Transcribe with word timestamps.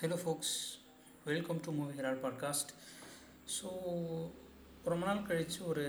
Hello 0.00 0.16
folks 0.24 0.56
welcome 1.24 1.60
to 1.60 1.72
movie 1.72 1.92
Herald 1.98 2.18
podcast 2.24 2.70
so 3.56 3.68
ரொம்ப 4.84 5.06
நாள் 5.06 5.22
கழித்து 5.22 5.66
ஒரு 5.66 5.84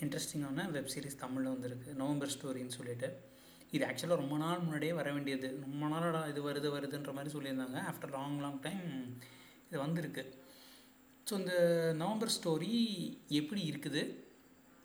இன்ட்ரெஸ்டிங்கான 0.00 0.70
வெப் 0.70 0.88
சீரிஸ் 0.94 1.18
தமிழில் 1.18 1.50
வந்திருக்கு 1.50 1.94
நவம்பர் 1.94 2.32
ஸ்டோரின்னு 2.34 2.76
சொல்லிட்டு. 2.76 3.08
இது 3.70 3.86
ஆக்சுவலாக 3.86 4.16
ரொம்ப 4.16 4.36
நாள் 4.36 4.58
முன்னாடியே 4.58 4.92
வர 4.92 5.12
வேண்டியது. 5.12 5.58
ரொம்ப 5.60 5.88
நாளாக 5.88 6.28
இது 6.28 6.42
வருது 6.50 6.70
வருதுன்ற 6.76 7.12
மாதிரி 7.12 7.32
சொல்லியிருந்தாங்க. 7.38 7.82
ஆஃப்டர் 7.90 8.10
லாங் 8.10 8.38
லாங் 8.38 8.60
டைம் 8.60 9.18
இது 9.68 9.78
வந்திருக்கு. 9.78 10.24
ஸோ 11.30 11.34
இந்த 11.38 11.54
நவம்பர் 11.96 12.34
ஸ்டோரி 12.38 12.72
எப்படி 13.28 13.70
இருக்குது? 13.70 14.14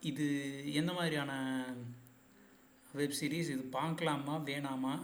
இது 0.02 0.28
எந்த 0.74 0.94
மாதிரியான 0.94 1.32
வெப் 2.94 3.18
சீரிஸ் 3.22 3.54
இது 3.56 3.66
பார்க்கலாமா 3.80 4.38
வேணாமா? 4.52 4.96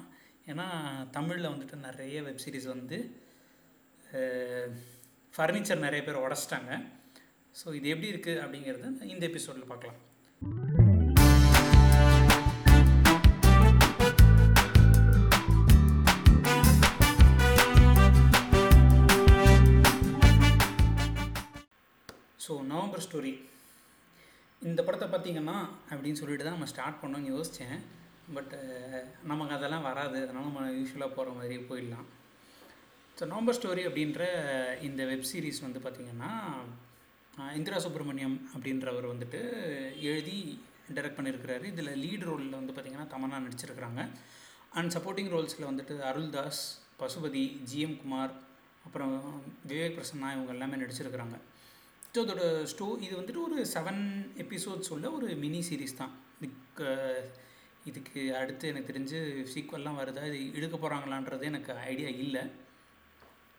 ஏன்னா 0.47 0.67
தமிழில் 1.11 1.51
வந்துட்டு 1.53 1.75
நிறைய 1.75 2.23
வெப் 2.23 2.45
சீரிஸ் 2.45 2.69
வந்து 2.75 3.27
ஃபர்னிச்சர் 5.33 5.85
நிறைய 5.85 6.01
பேர் 6.05 6.23
உடச்சிட்டாங்க. 6.25 6.71
ஸோ 7.59 7.67
இது 7.79 7.87
எப்படி 7.93 8.11
இருக்குது 8.13 8.41
அப்படிங்கிறத 8.43 8.87
இந்த 9.13 9.23
எபிசோடில் 9.31 9.71
பார்க்கலாம். 9.71 9.99
ஸோ 22.45 22.53
நவம்பர் 22.73 23.05
ஸ்டோரி 23.05 23.33
இந்த 24.61 24.81
படத்தை 24.85 25.07
பார்த்தீங்கன்னா 25.09 25.57
அப்படின்னு 25.91 26.19
சொல்லிட்டு 26.21 26.45
தான் 26.45 26.57
நம்ம 26.57 26.69
ஸ்டார்ட் 26.71 27.01
பண்ணோன்னு 27.01 27.33
யோசித்தேன் 27.33 27.77
பட் 28.35 28.53
நமக்கு 29.31 29.55
அதெல்லாம் 29.57 29.85
வராது. 29.89 30.17
அதனால் 30.25 30.47
நம்ம 30.47 30.63
யூஸ்வலாக 30.79 31.15
போகிற 31.17 31.35
மாதிரி 31.37 31.57
போயிடலாம். 31.69 32.07
ஸோ 33.19 33.25
நவம்பர் 33.31 33.55
ஸ்டோரி 33.55 33.81
அப்படின்ற 33.87 34.23
இந்த 34.87 35.01
வெப் 35.07 35.25
சீரிஸ் 35.29 35.57
வந்து 35.63 35.79
பார்த்திங்கன்னா 35.85 36.29
இந்திரா 37.57 37.77
சுப்பிரமணியம் 37.85 38.35
அப்படின்றவர் 38.53 39.07
வந்துட்டு 39.11 39.39
எழுதி 40.09 40.37
டைரக்ட் 40.95 41.17
பண்ணியிருக்கிறாரு 41.17 41.65
இதில் 41.71 41.89
லீட் 42.03 42.23
ரோலில் 42.29 42.55
வந்து 42.59 42.73
பார்த்திங்கன்னா 42.75 43.07
தமன்னா 43.13 43.39
நடிச்சிருக்கிறாங்க. 43.45 44.03
அண்ட் 44.77 44.93
சப்போர்ட்டிங் 44.95 45.31
ரோல்ஸில் 45.33 45.67
வந்துட்டு 45.69 45.97
அருள்தாஸ் 46.11 46.61
பசுபதி 47.01 47.43
ஜிஎம் 47.71 47.97
குமார் 48.03 48.33
அப்புறம் 48.85 49.13
விவேக் 49.71 49.97
பிரசன்னா 49.97 50.29
இவங்க 50.35 50.55
எல்லாமே 50.55 50.79
நடிச்சிருக்கிறாங்க. 50.83 51.35
ஸோ 52.13 52.23
அதோட 52.25 52.45
ஸ்டோ 52.73 52.87
இது 53.07 53.13
வந்துட்டு 53.19 53.43
ஒரு 53.49 53.59
செவன் 53.75 54.01
எபிசோட்ஸ் 54.45 54.93
உள்ள 54.97 55.05
ஒரு 55.19 55.29
மினி 55.43 55.61
சீரீஸ் 55.71 55.99
தான். 56.01 56.15
இதுக்கு 56.39 56.89
இதுக்கு 57.89 58.21
அடுத்து 58.41 58.71
எனக்கு 58.71 58.89
தெரிஞ்சு 58.93 59.19
சீக்வல்லாம் 59.51 60.01
வருதா 60.01 60.25
இது 60.31 60.39
இழுக்க 60.57 60.75
போகிறாங்களான்றது 60.77 61.51
எனக்கு 61.53 61.71
ஐடியா 61.91 62.09
இல்லை. 62.25 62.45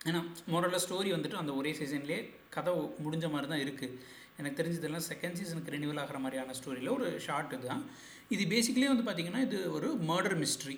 ஏன்னா 0.09 0.21
மோரல 0.53 0.79
ஸ்டோரி 0.85 1.11
வந்துட்டு 1.15 1.41
அந்த 1.41 1.53
ஒரே 1.61 1.71
சீசன்லேயே 1.79 2.21
கதை 2.55 2.73
முடிஞ்ச 3.05 3.27
மாதிரி 3.33 3.49
தான் 3.53 3.65
இருக்குது 3.65 3.97
எனக்கு 4.41 4.59
தெரிஞ்சதெல்லாம் 4.61 5.07
செகண்ட் 5.09 5.39
சீசனுக்கு 5.39 5.75
ரெனியூவல் 5.75 6.01
ஆகிற 6.03 6.19
மாதிரியான 6.25 6.55
ஸ்டோரியில் 6.59 6.95
ஒரு 6.99 7.07
ஷார்ட் 7.25 7.55
தான். 7.67 7.83
இது 8.35 8.45
பேசிக்கலே 8.53 8.91
வந்து 8.93 9.05
பார்த்திங்கன்னா 9.07 9.43
இது 9.47 9.59
ஒரு 9.77 9.89
மர்டர் 10.11 10.37
மிஸ்ட்ரி 10.43 10.77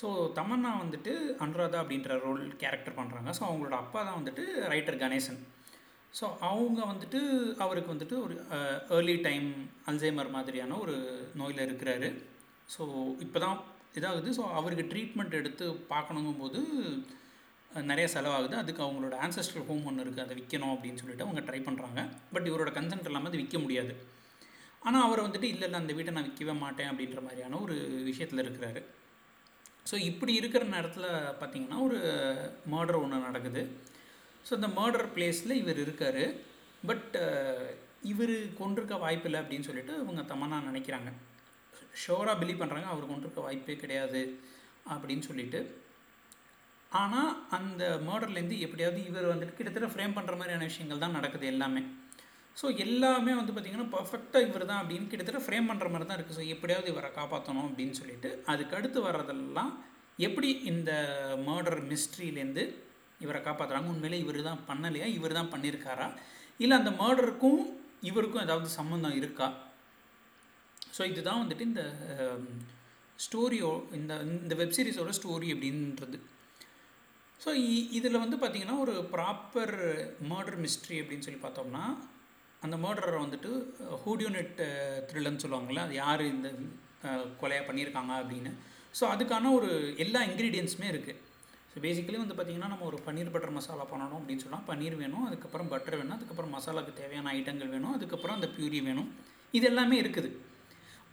ஸோ 0.00 0.08
தமன்னா 0.38 0.70
வந்துட்டு 0.80 1.12
அனுராதா 1.44 1.78
அப்படின்ற 1.82 2.16
ரோல் 2.24 2.42
கேரக்டர் 2.62 2.96
பண்ணுறாங்க 2.98 3.30
ஸோ 3.38 3.42
அவங்களோட 3.48 3.76
அப்பா 3.82 4.00
தான் 4.08 4.18
வந்துட்டு 4.20 4.44
ரைட்டர் 4.72 4.98
கணேசன். 5.02 5.38
ஸோ 6.18 6.26
அவங்க 6.48 6.80
வந்துட்டு 6.90 7.20
அவருக்கு 7.64 7.94
வந்துட்டு 7.94 8.16
ஒரு 8.24 8.34
ஏர்லி 8.96 9.16
டைம் 9.28 9.46
அல்சைமர் 9.90 10.34
மாதிரியான 10.36 10.76
ஒரு 10.84 10.96
நோயில் 11.40 11.64
இருக்கிறாரு. 11.66 12.10
ஸோ 12.74 12.82
இப்போ 13.26 13.38
தான் 13.46 13.56
இதாகுது. 13.98 14.30
ஸோ 14.38 14.44
அவருக்கு 14.58 14.90
ட்ரீட்மெண்ட் 14.92 15.38
எடுத்து 15.40 15.66
பார்க்கணுங்கும் 15.94 16.42
போது 16.42 16.60
நிறைய 17.90 18.06
செலவாகுது. 18.14 18.54
அதுக்கு 18.62 18.82
அவங்களோட 18.84 19.14
ஆன்சஸ்டர் 19.24 19.66
ஹோம் 19.68 19.86
ஒன்று 19.90 20.04
இருக்குது 20.04 20.24
அதை 20.24 20.34
விற்கணும் 20.38 20.74
அப்படின்னு 20.74 21.00
சொல்லிட்டு 21.02 21.26
அவங்க 21.26 21.42
ட்ரை 21.48 21.60
பண்ணுறாங்க 21.68 22.02
பட் 22.34 22.48
இவரோட 22.50 22.70
கன்சென்ட் 22.78 23.08
இல்லாமல் 23.10 23.30
அது 23.30 23.40
விற்க 23.42 23.58
முடியாது. 23.64 23.94
ஆனால் 24.86 25.04
அவர் 25.06 25.24
வந்துட்டு 25.26 25.48
இல்லை 25.52 25.66
இல்லை 25.68 25.78
அந்த 25.82 25.94
வீட்டை 25.98 26.12
நான் 26.16 26.28
விற்கவே 26.28 26.54
மாட்டேன் 26.64 26.90
அப்படின்ற 26.92 27.20
மாதிரியான 27.26 27.58
ஒரு 27.64 27.76
விஷயத்தில் 28.10 28.42
இருக்கிறாரு. 28.44 28.82
ஸோ 29.90 29.96
இப்படி 30.10 30.32
இருக்கிற 30.40 30.64
நேரத்தில் 30.74 31.08
பார்த்திங்கன்னா 31.40 31.78
ஒரு 31.86 31.98
மர்டர் 32.74 33.00
ஒன்று 33.02 33.26
நடக்குது. 33.28 33.62
ஸோ 34.46 34.52
இந்த 34.58 34.68
மர்டர் 34.78 35.08
பிளேஸில் 35.16 35.60
இவர் 35.62 35.80
இருக்கார். 35.84 36.22
பட் 36.90 37.16
இவர் 38.12 38.36
கொண்டிருக்க 38.60 38.94
வாய்ப்பில்லை 39.04 39.38
அப்படின்னு 39.42 39.68
சொல்லிட்டு 39.68 39.94
இவங்க 40.02 40.22
தமன்னா 40.32 40.58
நினைக்கிறாங்க. 40.70 41.10
ஷோராக 42.02 42.40
பிலீவ் 42.40 42.62
பண்ணுறாங்க 42.62 42.88
அவர் 42.92 43.10
கொண்டிருக்க 43.10 43.40
வாய்ப்பே 43.46 43.76
கிடையாது 43.82 44.22
அப்படின்னு 44.94 45.24
சொல்லிட்டு. 45.30 45.60
ஆனால் 46.92 47.30
அந்த 47.56 47.82
மர்டர்லேருந்து 48.08 48.58
எப்படியாவது 48.66 49.00
இவர் 49.10 49.32
வந்துட்டு 49.32 49.56
கிட்டத்தட்ட 49.58 49.88
ஃப்ரேம் 49.92 50.16
பண்ணுற 50.18 50.34
மாதிரியான 50.40 50.68
விஷயங்கள் 50.70 51.02
தான் 51.04 51.16
நடக்குது 51.18 51.46
எல்லாமே. 51.54 51.82
ஸோ 52.56 52.66
எல்லாமே 52.84 53.32
வந்து 53.38 53.52
பார்த்திங்கன்னா 53.54 53.90
பர்ஃபெக்டாக 53.96 54.46
இவர் 54.48 54.68
தான் 54.70 54.80
அப்படின்னு 54.82 55.10
கிட்டத்தட்ட 55.10 55.40
ஃப்ரேம் 55.46 55.68
பண்ணுற 55.70 55.88
மாதிரி 55.92 56.06
தான் 56.08 56.18
இருக்குது 56.18 56.38
ஸோ 56.38 56.44
எப்படியாவது 56.54 56.88
இவரை 56.92 57.10
காப்பாற்றணும் 57.18 57.66
அப்படின்னு 57.68 57.98
சொல்லிட்டு 58.00 58.30
அதுக்கு 58.52 58.76
அடுத்து 58.78 58.98
வர்றதெல்லாம் 59.08 59.72
எப்படி 60.18 60.50
இந்த 60.72 60.90
மர்டர் 61.48 61.80
மிஸ்ட்ரியிலேருந்து 61.90 62.64
இவரை 63.24 63.40
காப்பாற்றுறாங்க 63.42 63.92
உண்மையிலே 63.92 64.22
இவர் 64.24 64.38
தான் 64.48 64.62
பண்ணலையா? 64.70 65.06
இவர் 65.18 65.38
தான் 65.38 65.52
பண்ணியிருக்காரா 65.52 66.06
இல்லை 66.60 66.74
அந்த 66.78 66.90
மர்டருக்கும் 67.02 67.60
இவருக்கும் 68.00 68.44
ஏதாவது 68.46 68.68
சம்மந்தம் 68.78 69.16
இருக்கா? 69.20 69.46
ஸோ 70.96 71.02
இதுதான் 71.12 71.42
வந்துட்டு 71.42 71.68
இந்த 71.70 71.82
ஸ்டோரியோ 73.18 73.70
இந்த 73.98 74.14
இந்த 74.42 74.54
வெப்சீரிஸோட 74.62 75.12
ஸ்டோரி 75.18 75.48
அப்படின்றது. 75.54 76.18
ஸோ 77.44 77.50
இதில் 77.98 78.22
வந்து 78.22 78.36
பார்த்திங்கன்னா 78.42 78.76
ஒரு 78.84 78.94
ப்ராப்பர் 79.14 79.74
மர்டர் 80.32 80.58
மிஸ்ட்ரி 80.64 80.96
அப்படின்னு 81.02 81.26
சொல்லி 81.26 81.40
பார்த்தோம்னா 81.42 81.84
அந்த 82.64 82.76
மர்டரை 82.84 83.18
வந்துட்டு 83.24 83.50
ஹூடியூனிட் 84.04 84.56
த்ரில்லர்னு 85.08 85.42
சொல்லுவாங்கள்ல 85.44 85.82
அது 85.86 85.94
யார் 86.04 86.22
இந்த 86.34 86.48
கொலையாக 87.40 87.64
பண்ணியிருக்காங்க 87.68 88.12
அப்படின்னு. 88.22 88.52
ஸோ 88.98 89.04
அதுக்கான 89.14 89.50
ஒரு 89.58 89.70
எல்லா 90.04 90.20
இன்க்ரீடியன்ஸுமே 90.28 90.88
இருக்குது 90.92 91.20
ஸோ 91.70 91.80
பேசிக்கலி 91.84 92.18
வந்து 92.22 92.36
பார்த்திங்கன்னா 92.36 92.70
நம்ம 92.72 92.86
ஒரு 92.90 92.98
பன்னீர் 93.06 93.32
பட்டர் 93.34 93.56
மசாலா 93.56 93.86
பண்ணணும் 93.92 94.18
அப்படின்னு 94.20 94.44
சொன்னால் 94.44 94.66
பன்னீர் 94.70 94.96
வேணும் 95.02 95.26
அதுக்கப்புறம் 95.28 95.70
பட்டர் 95.72 95.98
வேணும் 96.00 96.16
அதுக்கப்புறம் 96.16 96.54
மசாலாவுக்கு 96.56 97.00
தேவையான 97.00 97.32
ஐட்டங்கள் 97.38 97.72
வேணும் 97.74 97.94
அதுக்கப்புறம் 97.96 98.36
அந்த 98.38 98.48
பியூரி 98.56 98.80
வேணும். 98.88 99.10
இது 99.54 99.66
எல்லாமே 99.72 99.96
இருக்குது. 100.02 100.30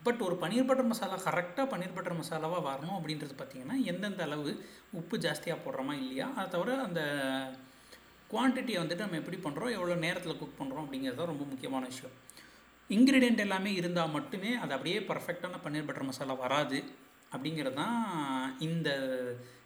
பட் 0.05 0.21
ஒரு 0.27 0.35
பன்னீர் 0.41 0.67
பட்டர் 0.69 0.89
மசாலா 0.91 1.17
கரெக்டாக 1.25 1.65
பன்னீர் 1.71 1.95
பட்டர் 1.97 2.19
மசாலாவாக 2.19 2.63
வரணும் 2.69 2.97
அப்படின்றது 2.97 3.33
பார்த்திங்கன்னா 3.39 3.77
எந்தெந்த 3.91 4.23
அளவு 4.27 4.51
உப்பு 4.99 5.15
ஜாஸ்தியாக 5.25 5.63
போடுறோமா 5.65 5.93
இல்லையா 6.01 6.27
அதை 6.37 6.47
தவிர 6.55 6.75
அந்த 6.87 7.01
குவான்டிட்டியை 8.31 8.79
வந்துட்டு 8.81 9.05
நம்ம 9.05 9.19
எப்படி 9.21 9.37
பண்ணுறோம் 9.45 9.73
எவ்வளோ 9.77 9.95
நேரத்தில் 10.05 10.39
குக் 10.41 10.59
பண்ணுறோம் 10.59 10.83
அப்படிங்கிறது 10.85 11.19
தான் 11.19 11.31
ரொம்ப 11.31 11.45
முக்கியமான 11.51 11.83
விஷயம். 11.91 12.15
இன்க்ரீடியண்ட் 12.89 13.43
எல்லாமே 13.45 13.71
இருந்தால் 13.79 14.13
மட்டுமே 14.15 14.51
அது 14.63 14.73
அப்படியே 14.75 14.99
பர்ஃபெக்டான 15.11 15.59
பன்னீர் 15.65 15.87
பட்டர் 15.89 16.09
மசாலா 16.09 16.35
வராது 16.43 16.79
அப்படிங்கிறது 17.33 17.77
தான் 17.81 17.99
இந்த 18.67 18.89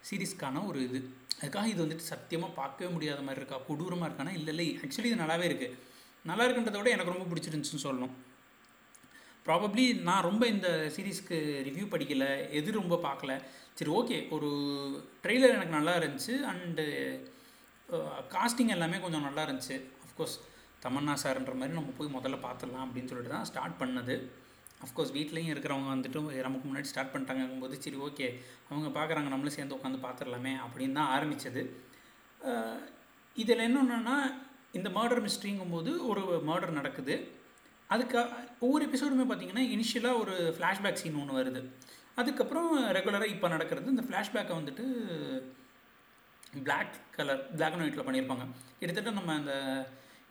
சீரீஸ்க்கான 0.08 0.64
ஒரு 0.70 0.78
இது. 0.88 1.00
அதுக்காக 1.40 1.66
இது 1.72 1.84
வந்துட்டு 1.84 2.10
சத்தியமாக 2.12 2.58
பார்க்கவே 2.60 2.90
முடியாத 2.94 3.20
மாதிரி 3.26 3.40
இருக்கா? 3.42 3.58
கொடூரமாக 3.68 4.08
இருக்கானா? 4.10 4.32
இல்லை 4.38 4.52
இல்லை 4.54 4.68
ஆக்சுவலி 4.84 5.10
இது 5.10 5.22
நல்லாவே 5.24 5.46
இருக்குது 5.50 5.76
நல்லா 6.24 6.44
இருக்குன்றத 6.46 6.78
விட 6.78 6.90
எனக்கு 6.96 7.14
ரொம்ப 7.14 7.26
பிடிச்சிருந்துச்சுன்னு 7.30 7.86
சொல்லணும். 7.88 8.14
ப்ராபப்ளி 9.48 9.84
நான் 10.08 10.26
ரொம்ப 10.28 10.44
இந்த 10.54 10.68
சீரீஸ்க்கு 10.96 11.36
ரிவ்யூ 11.68 11.86
படிக்கலை 11.94 12.30
எது 12.58 12.78
ரொம்ப 12.80 12.96
பார்க்கல. 13.08 13.34
சரி 13.78 13.92
ஓகே 14.00 14.16
ஒரு 14.36 14.50
ட்ரெய்லர் 15.24 15.56
எனக்கு 15.56 15.76
நல்லா 15.78 15.94
இருந்துச்சு. 16.00 16.34
அண்டு 16.52 16.84
காஸ்டிங் 18.34 18.74
எல்லாமே 18.76 18.98
கொஞ்சம் 19.04 19.26
நல்லா 19.28 19.42
இருந்துச்சு. 19.46 19.76
அஃப்கோர்ஸ் 20.06 20.36
தமன்னா 20.84 21.14
சார்ன்ற 21.22 21.54
மாதிரி 21.60 21.76
நம்ம 21.78 21.94
போய் 21.98 22.16
முதல்ல 22.16 22.36
பார்த்துடலாம் 22.46 22.84
அப்படின்னு 22.86 23.10
சொல்லிட்டு 23.10 23.34
தான் 23.36 23.48
ஸ்டார்ட் 23.50 23.80
பண்ணது. 23.82 24.16
அஃப்கோர்ஸ் 24.86 25.14
வீட்லேயும் 25.16 25.52
இருக்கிறவங்க 25.52 25.90
வந்துட்டு 25.94 26.42
நமக்கு 26.48 26.66
முன்னாடி 26.68 26.90
ஸ்டார்ட் 26.90 27.12
பண்ணிட்டாங்கும்போது 27.14 27.76
சரி 27.84 27.98
ஓகே 28.08 28.26
அவங்க 28.68 28.88
பார்க்குறாங்க 28.98 29.30
நம்மளும் 29.32 29.56
சேர்ந்து 29.56 29.76
உட்காந்து 29.78 30.04
பார்த்துடலாமே 30.04 30.52
அப்படின்னு 30.66 30.98
தான் 31.00 31.12
ஆரம்பித்தது 31.14 31.62
இதில் 33.36 33.66
என்னென்னா 33.68 34.16
இந்த 34.78 34.88
மர்டர் 34.98 35.24
மிஸ்ட்ரிங்கும்போது 35.24 35.90
ஒரு 36.10 36.22
மர்டர் 36.50 36.78
நடக்குது. 36.78 37.14
அதுக்கு 37.94 38.18
ஒவ்வொரு 38.64 38.82
எபிசோடுமே 38.88 39.24
பார்த்தீங்கன்னா 39.28 39.64
இனிஷியலாக 39.74 40.20
ஒரு 40.22 40.34
ஃப்ளாஷ்பேக் 40.56 41.00
சீன் 41.02 41.20
ஒன்று 41.22 41.38
வருது. 41.38 41.60
அதுக்கப்புறம் 42.20 42.70
ரெகுலராக 42.96 43.32
இப்போ 43.34 43.48
நடக்கிறது 43.54 43.94
இந்த 43.94 44.04
ஃப்ளாஷ்பேக்கை 44.08 44.54
வந்துட்டு 44.60 44.84
பிளாக் 46.66 46.94
கலர் 47.16 47.42
பிளாக் 47.56 47.74
அண்ட் 47.74 47.84
ஒயிட்டில் 47.86 48.06
பண்ணியிருப்பாங்க 48.06 48.44
கிட்டத்தட்ட 48.80 49.10
நம்ம 49.18 49.34
அந்த 49.40 49.54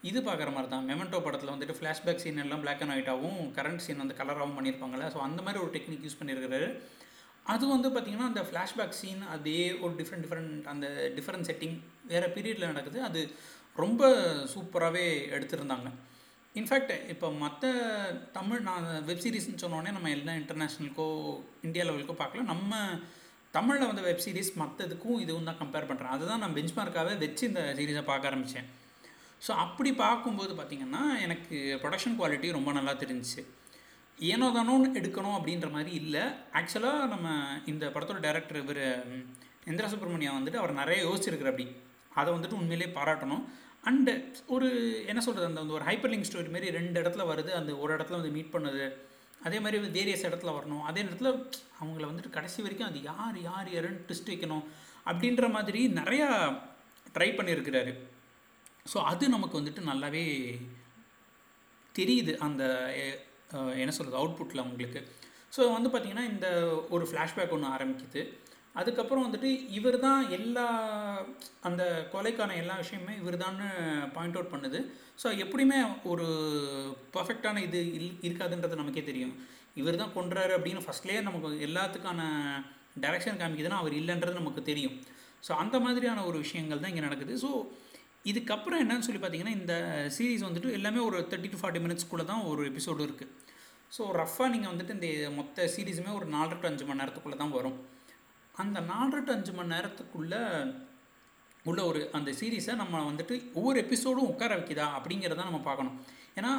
இது 0.10 0.20
பார்க்குற 0.28 0.50
மாதிரி 0.56 0.70
தான் 0.74 0.86
மெமெண்டோ 0.90 1.20
படத்தில் 1.26 1.54
வந்துட்டு 1.54 1.76
ஃப்ளாஷ்பேக் 1.78 2.22
சீன் 2.24 2.42
எல்லாம் 2.44 2.64
பிளாக் 2.64 2.82
அண்ட் 2.84 2.94
ஒயிட்டாகவும் 2.96 3.40
கரண்ட் 3.58 3.84
சீன் 3.86 4.02
வந்து 4.04 4.18
கலராகவும் 4.20 4.58
பண்ணியிருப்பாங்கள்ல 4.58 5.08
ஸோ 5.16 5.20
அந்த 5.28 5.40
மாதிரி 5.46 5.62
ஒரு 5.64 5.72
டெக்னிக் 5.76 6.06
யூஸ் 6.08 6.20
பண்ணியிருக்கிறாரு 6.20 6.68
அது 7.54 7.66
வந்து 7.74 7.90
பார்த்திங்கன்னா 7.96 8.30
அந்த 8.32 8.42
ஃப்ளாஷ்பேக் 8.48 8.98
சீன் 9.00 9.22
அதே 9.36 9.60
ஒரு 9.84 9.94
டிஃப்ரெண்ட் 10.00 10.24
டிஃப்ரெண்ட் 10.26 10.66
அந்த 10.74 10.88
டிஃப்ரெண்ட் 11.18 11.48
செட்டிங் 11.50 11.76
வேறு 12.12 12.28
பீரியடில் 12.36 12.72
நடக்குது. 12.72 13.00
அது 13.08 13.22
ரொம்ப 13.84 14.02
சூப்பராகவே 14.54 15.06
எடுத்திருந்தாங்க. 15.36 15.90
இன்ஃபேக்ட் 16.60 16.94
இப்போ 17.14 17.28
மற்ற 17.42 17.72
தமிழ் 18.38 18.62
நான் 18.68 18.86
வெப் 19.08 19.22
சீரிஸ்னு 19.24 19.62
சொன்னோடனே 19.64 19.92
நம்ம 19.96 20.12
எல்லாம் 20.16 20.40
இன்டர்நேஷ்னலுக்கோ 20.42 21.08
இந்தியா 21.68 21.84
லெவலுக்கோ 21.88 22.16
பார்க்கல. 22.22 22.44
நம்ம 22.54 22.80
தமிழில் 23.58 23.90
வந்து 23.90 24.06
வெப் 24.08 24.24
சீரிஸ் 24.26 24.52
மற்றதுக்கும் 24.62 25.20
இதுவும் 25.24 25.48
தான் 25.50 25.60
கம்பேர் 25.62 25.88
பண்ணுறேன் 25.90 26.14
அதுதான் 26.16 26.42
நான் 26.44 26.56
பெஞ்ச்மார்க்காகவே 26.58 27.14
வச்சு 27.24 27.44
இந்த 27.50 27.62
சீரீஸை 27.80 28.04
பார்க்க 28.10 28.30
ஆரம்பித்தேன் 28.30 28.68
ஸோ 29.46 29.52
அப்படி 29.64 29.90
பார்க்கும்போது 30.04 30.54
பார்த்திங்கன்னா 30.60 31.04
எனக்கு 31.26 31.56
ப்ரொடக்ஷன் 31.82 32.18
குவாலிட்டி 32.20 32.48
ரொம்ப 32.58 32.70
நல்லா 32.78 32.94
தெரிஞ்சிச்சு. 33.02 33.42
ஏனோ 34.18 34.46
தானோன்னு 34.56 34.88
எடுக்கணும் 35.00 35.38
அப்படின்ற 35.38 35.68
மாதிரி 35.76 35.92
இல்லை. 36.02 36.24
ஆக்சுவலாக 36.60 37.10
நம்ம 37.14 37.28
இந்த 37.72 37.86
படத்தோட 37.96 38.20
டேரக்டர் 38.28 38.62
இவர் 38.64 38.84
இந்திரா 39.72 39.90
சுப்பிரமணியா 39.92 40.32
வந்துட்டு 40.38 40.62
அவர் 40.62 40.80
நிறைய 40.82 41.00
யோசிச்சிருக்கிற 41.08 41.52
அப்படி. 41.54 41.68
அதை 42.20 42.30
வந்துட்டு 42.36 42.60
உண்மையிலே 42.62 42.88
பாராட்டணும். 42.98 43.44
அண்டு 43.88 44.14
ஒரு 44.56 44.68
என்ன 45.12 45.20
சொல்கிறது 45.26 45.50
அந்த 45.50 45.76
ஒரு 45.78 45.86
ஹைப்பர் 45.90 46.12
லிங்க் 46.14 46.30
ஸ்டோரி 46.30 46.52
மாதிரி 46.56 46.70
ரெண்டு 46.78 46.98
இடத்துல 47.02 47.26
வருது 47.32 47.52
அந்த 47.60 47.72
ஒரு 47.84 47.92
இடத்துல 47.98 48.20
வந்து 48.20 48.34
மீட் 48.38 48.54
பண்ணுது. 48.56 48.86
அதே 49.48 49.58
மாதிரி 49.64 49.78
வேரியஸ் 49.98 50.28
இடத்துல 50.30 50.54
வரணும். 50.58 50.84
அதே 50.90 51.02
இடத்துல 51.08 51.32
அவங்கள 51.82 52.06
வந்துட்டு 52.10 52.36
கடைசி 52.38 52.60
வரைக்கும் 52.66 52.90
அது 52.90 53.00
யார் 53.12 53.38
யார் 53.50 53.70
யாருன்னு 53.76 54.06
ட்விஸ்ட் 54.08 54.32
வைக்கணும் 54.34 54.66
அப்படின்ற 55.10 55.48
மாதிரி 55.58 55.82
நிறையா 56.00 56.30
ட்ரை 57.16 57.30
பண்ணியிருக்கிறாரு. 57.38 57.94
ஸோ 58.92 58.98
அது 59.12 59.26
நமக்கு 59.36 59.60
வந்துட்டு 59.60 59.82
நல்லாவே 59.92 60.26
தெரியுது. 61.96 62.34
அந்த 62.48 62.64
என்ன 63.84 63.92
சொல்கிறது 63.98 64.20
அவுட்புட்டில் 64.22 64.64
அவங்களுக்கு. 64.64 65.00
ஸோ 65.56 65.62
வந்து 65.76 65.90
பார்த்திங்கன்னா 65.92 66.26
இந்த 66.34 66.48
ஒரு 66.96 67.06
ஃப்ளாஷ்பேக் 67.10 67.56
ஒன்று 67.58 67.74
ஆரம்பிக்குது. 67.76 68.24
அதுக்கப்புறம் 68.80 69.26
வந்துட்டு 69.26 69.50
இவர் 69.78 69.98
தான் 70.06 70.22
எல்லா 70.38 70.66
அந்த 71.68 71.84
கொலைக்கான 72.14 72.56
எல்லா 72.62 72.76
விஷயமுமே 72.82 73.14
இவர் 73.22 73.38
தான் 73.44 73.58
பாயிண்ட் 74.16 74.38
அவுட் 74.38 74.54
பண்ணுது. 74.54 74.80
ஸோ 75.22 75.28
எப்படியுமே 75.44 75.80
ஒரு 76.12 76.28
பர்ஃபெக்டான 77.16 77.62
இது 77.68 77.80
இல் 78.00 78.12
இருக்காதுன்றது 78.28 78.82
நமக்கே 78.82 79.04
தெரியும். 79.12 79.34
இவர் 79.82 80.02
தான் 80.02 80.14
கொன்றாரு 80.18 80.54
அப்படின்னு 80.58 80.86
ஃபஸ்ட்லேயே 80.86 81.22
நமக்கு 81.28 81.66
எல்லாத்துக்கான 81.70 82.22
டைரக்ஷன் 83.04 83.42
காமிக்குதுன்னா 83.42 83.82
அவர் 83.84 83.98
இல்லைன்றது 84.02 84.42
நமக்கு 84.42 84.64
தெரியும். 84.72 84.96
ஸோ 85.48 85.52
அந்த 85.64 85.78
மாதிரியான 85.86 86.24
ஒரு 86.30 86.38
விஷயங்கள் 86.46 86.82
தான் 86.84 86.94
இங்கே 86.94 87.06
நடக்குது. 87.08 87.34
ஸோ 87.44 87.50
இதுக்கப்புறம் 88.32 88.82
என்னன்னு 88.84 89.06
சொல்லி 89.08 89.20
பார்த்தீங்கன்னா 89.24 89.58
இந்த 89.60 89.74
சீரீஸ் 90.16 90.48
வந்துட்டு 90.48 90.78
எல்லாமே 90.78 91.02
ஒரு 91.10 91.18
தேர்ட்டி 91.32 91.52
டு 91.52 91.60
ஃபார்ட்டி 91.62 91.82
மினிட்ஸ்க்குள்ளே 91.84 92.26
தான் 92.32 92.48
ஒரு 92.52 92.62
எபிசோடு 92.72 93.06
இருக்குது 93.08 93.34
ஸோ 93.96 94.04
ரஃபாக 94.22 94.50
நீங்கள் 94.54 94.72
வந்துட்டு 94.72 94.96
இந்த 94.98 95.30
மொத்த 95.38 95.68
சீரீஸுமே 95.76 96.12
ஒரு 96.20 96.26
நாலரை 96.34 96.58
டு 96.64 96.68
அஞ்சு 96.70 96.88
மணி 96.88 97.02
நேரத்துக்குள்ளே 97.02 97.38
தான் 97.44 97.56
வரும். 97.58 97.78
அந்த 98.64 98.80
நாலு 98.92 99.18
டு 99.26 99.32
அஞ்சு 99.38 99.54
மணி 99.58 99.74
நேரத்துக்குள்ளே 99.76 100.42
உள்ள 101.70 101.80
ஒரு 101.90 102.02
அந்த 102.18 102.30
சீரீஸை 102.40 102.74
நம்ம 102.82 103.04
வந்துட்டு 103.12 103.36
ஒவ்வொரு 103.60 103.78
எபிசோடும் 103.86 104.30
உட்கார 104.32 104.52
வைக்குதா 104.58 104.86
அப்படிங்கிறத 104.98 105.42
நம்ம 105.50 105.62
பார்க்கணும். 105.70 105.96
ஏன்னா 106.40 106.52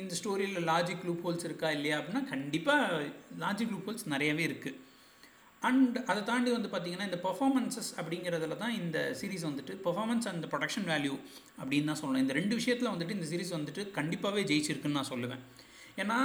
இந்த 0.00 0.14
ஸ்டோரியில் 0.18 0.66
லாஜிக் 0.70 1.04
லூப் 1.08 1.24
ஹோல்ஸ் 1.26 1.46
இருக்கா 1.48 1.68
இல்லையா 1.76 1.96
அப்படின்னா 2.00 2.22
கண்டிப்பாக 2.32 2.98
லாஜிக் 3.42 3.72
லூப் 3.74 3.88
ஹோல்ஸ் 3.88 4.06
நிறையவே 4.14 4.44
இருக்குது 4.50 4.78
அண்ட் 5.68 5.96
அதை 6.10 6.20
தாண்டி 6.28 6.50
வந்து 6.56 6.68
பார்த்திங்கன்னா 6.74 7.08
இந்த 7.08 7.20
பர்ஃபார்மன்ஸஸ் 7.24 7.90
அப்படிங்கிறதுல 8.00 8.56
தான் 8.62 8.76
இந்த 8.80 8.98
சீரிஸ் 9.20 9.46
வந்துட்டு 9.48 9.72
பர்ஃபாமன்ஸ் 9.86 10.28
அண்ட் 10.30 10.44
ப்ரொடக்ஷன் 10.52 10.86
வேல்யூ 10.92 11.14
அப்படின்னு 11.60 11.90
தான் 11.90 12.00
சொல்லணும். 12.02 12.24
இந்த 12.26 12.36
ரெண்டு 12.40 12.54
விஷயத்தில் 12.60 12.92
வந்துட்டு 12.92 13.16
இந்த 13.18 13.28
சீரிஸ் 13.32 13.56
வந்துட்டு 13.56 13.82
கண்டிப்பாகவே 13.98 14.44
ஜெயிச்சிருக்குன்னு 14.50 14.98
நான் 14.98 15.10
சொல்லுவேன். 15.14 15.42
ஏன்னா 16.02 16.18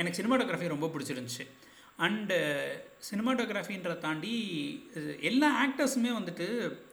எனக்கு 0.00 0.18
சினிமாட்டோகிராஃபி 0.20 0.74
ரொம்ப 0.74 0.90
பிடிச்சிருந்துச்சு. 0.94 1.46
அண்டு 1.98 2.36
சினிமாட்டோகிராஃபின்றதை 3.08 3.96
uh, 3.96 4.00
தாண்டி 4.00 4.32
எல்லா 5.20 5.48
ஆக்டர்ஸுமே 5.64 6.10
வந்துட்டு 6.18 6.46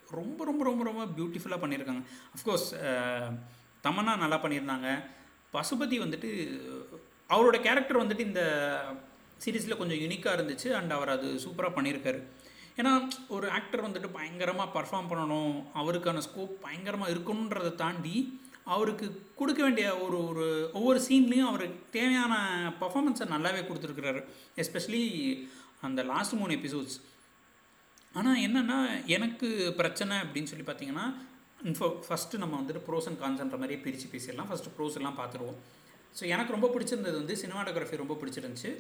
ரொம்ப 0.10 0.46
ரொம்ப 0.46 0.64
ரொம்ப 0.64 0.84
ரொம்ப 0.84 1.04
பியூட்டிஃபுல்லாக 1.18 1.62
பண்ணியிருக்காங்க. 1.64 2.04
அஃப்கோர்ஸ் 2.36 2.68
uh, 2.82 3.28
தமன்னா 3.84 4.14
நல்லா 4.18 4.38
பண்ணியிருந்தாங்க. 4.44 4.90
பசுபதி 5.54 5.98
வந்துட்டு 6.04 6.30
அவரோட 7.30 7.58
கேரக்டர் 7.62 8.02
வந்துட்டு 8.04 8.28
இந்த 8.30 8.44
சீரீஸில் 9.46 9.80
கொஞ்சம் 9.82 10.02
யூனிக்காக 10.04 10.38
இருந்துச்சு 10.38 10.70
அண்ட் 10.72 10.92
அவர் 10.92 11.14
அது 11.16 11.28
சூப்பராக 11.46 11.76
பண்ணியிருக்காரு. 11.78 12.22
ஏன்னா 12.78 12.92
ஒரு 13.28 13.48
ஆக்டர் 13.50 13.86
வந்துட்டு 13.88 14.10
பயங்கரமாக 14.12 14.74
பர்ஃபார்ம் 14.78 15.10
பண்ணணும் 15.12 15.54
அவருக்கான 15.82 16.24
ஸ்கோப் 16.28 16.56
பயங்கரமாக 16.62 17.14
இருக்கணுன்றதை 17.14 17.72
தாண்டி 17.76 18.16
அவருக்கு 18.74 19.08
கொடுக்க 19.40 19.62
வேண்டிய 19.64 19.88
ஒரு 20.06 20.18
ஒரு 20.30 20.46
ஒவ்வொரு 20.78 21.00
சீன்லேயும் 21.08 21.50
அவருக்கு 21.52 21.80
தேவையான 21.98 22.34
பர்ஃபாமன்ஸை 22.82 23.26
நல்லாவே 23.34 23.62
கொடுத்துருக்குறாரு. 23.70 24.22
எஸ்பெஷலி 24.64 25.04
அந்த 25.88 26.04
லாஸ்ட் 26.12 26.38
மூணு 26.42 26.54
எபிசோட்ஸ் 26.60 26.98
ஆனால் 28.20 28.42
என்னென்னா 28.46 28.80
எனக்கு 29.16 29.48
பிரச்சனை 29.82 30.16
அப்படின்னு 30.24 30.52
சொல்லி 30.52 30.66
பார்த்தீங்கன்னா 30.68 31.06
இன்ஃபோ 31.70 31.88
ஃபஸ்ட்டு 32.08 32.42
நம்ம 32.44 32.54
வந்துட்டு 32.62 32.86
ப்ரோஸ் 32.88 33.08
அண்ட் 33.10 33.22
கான்ஸ்ன்ற 33.24 33.58
மாதிரியே 33.62 33.82
பிரித்து 33.84 34.08
பேசிடலாம். 34.14 34.50
ஃபஸ்ட்டு 34.50 34.74
ப்ரோஸ் 34.78 34.98
எல்லாம் 35.00 35.20
பார்த்துருவோம் 35.22 35.60
ஸோ 36.18 36.24
எனக்கு 36.34 36.56
ரொம்ப 36.56 36.68
பிடிச்சிருந்தது 36.74 37.18
வந்து 37.22 37.36
சினிமாட்டோகிராஃபி 37.44 38.02
ரொம்ப 38.02 38.16
பிடிச்சிருந்துச்சு. 38.22 38.72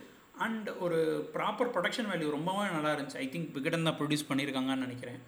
அண்ட் 0.45 0.67
ஒரு 0.85 0.99
ப்ராப்பர் 1.35 1.71
ப்ரொடக்ஷன் 1.75 2.09
வேல்யூ 2.11 2.29
ரொம்பவே 2.37 2.67
நல்லா 2.75 2.91
இருந்துச்சு. 2.95 3.21
ஐ 3.23 3.27
திங்க் 3.33 3.49
விகடன் 3.57 3.87
தான் 3.87 3.97
ப்ரொடியூஸ் 3.99 4.27
பண்ணியிருக்காங்கன்னு 4.29 4.85
நினைக்கிறேன். 4.87 5.19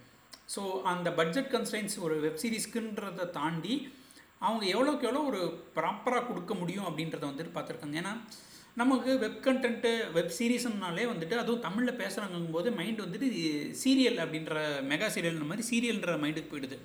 ஸோ 0.56 0.62
அந்த 0.94 1.10
பட்ஜெட் 1.19 1.50
கன்ஸ்டைன்ஸ் 1.56 1.96
ஒரு 2.06 2.16
வெப் 2.25 2.42
சீரிஸ்க்குன்றதை 2.44 3.25
தாண்டி 3.40 3.75
அவங்க 4.42 4.66
எவ்வளோக்கு 4.74 5.08
எவ்வளோ 5.10 5.24
ஒரு 5.32 5.42
ப்ராப்பராக 5.78 6.28
கொடுக்க 6.28 6.54
முடியும் 6.62 6.88
அப்படின்றத 6.90 7.26
வந்துட்டு 7.30 7.56
பார்த்துருக்காங்க. 7.56 7.98
ஏன்னா 8.02 8.14
நமக்கு 8.82 9.12
வெப் 9.24 9.40
கண்டென்ட்டு 9.46 9.92
வெப் 10.16 10.34
சீரீஸ்னாலே 10.38 11.06
வந்துட்டு 11.12 11.36
அதுவும் 11.42 11.64
தமிழில் 11.66 12.00
பேசுகிறாங்கும் 12.02 12.56
போது 12.56 12.70
மைண்ட் 12.80 13.04
வந்துட்டு 13.06 13.28
சீரியல் 13.84 14.20
அப்படின்ற 14.24 14.56
மெகா 14.92 15.08
சீரியல் 15.16 15.50
மாதிரி 15.52 15.68
சீரியல்ன்ற 15.72 16.16
மைண்டுக்கு 16.24 16.52
போயிடுது. 16.54 16.78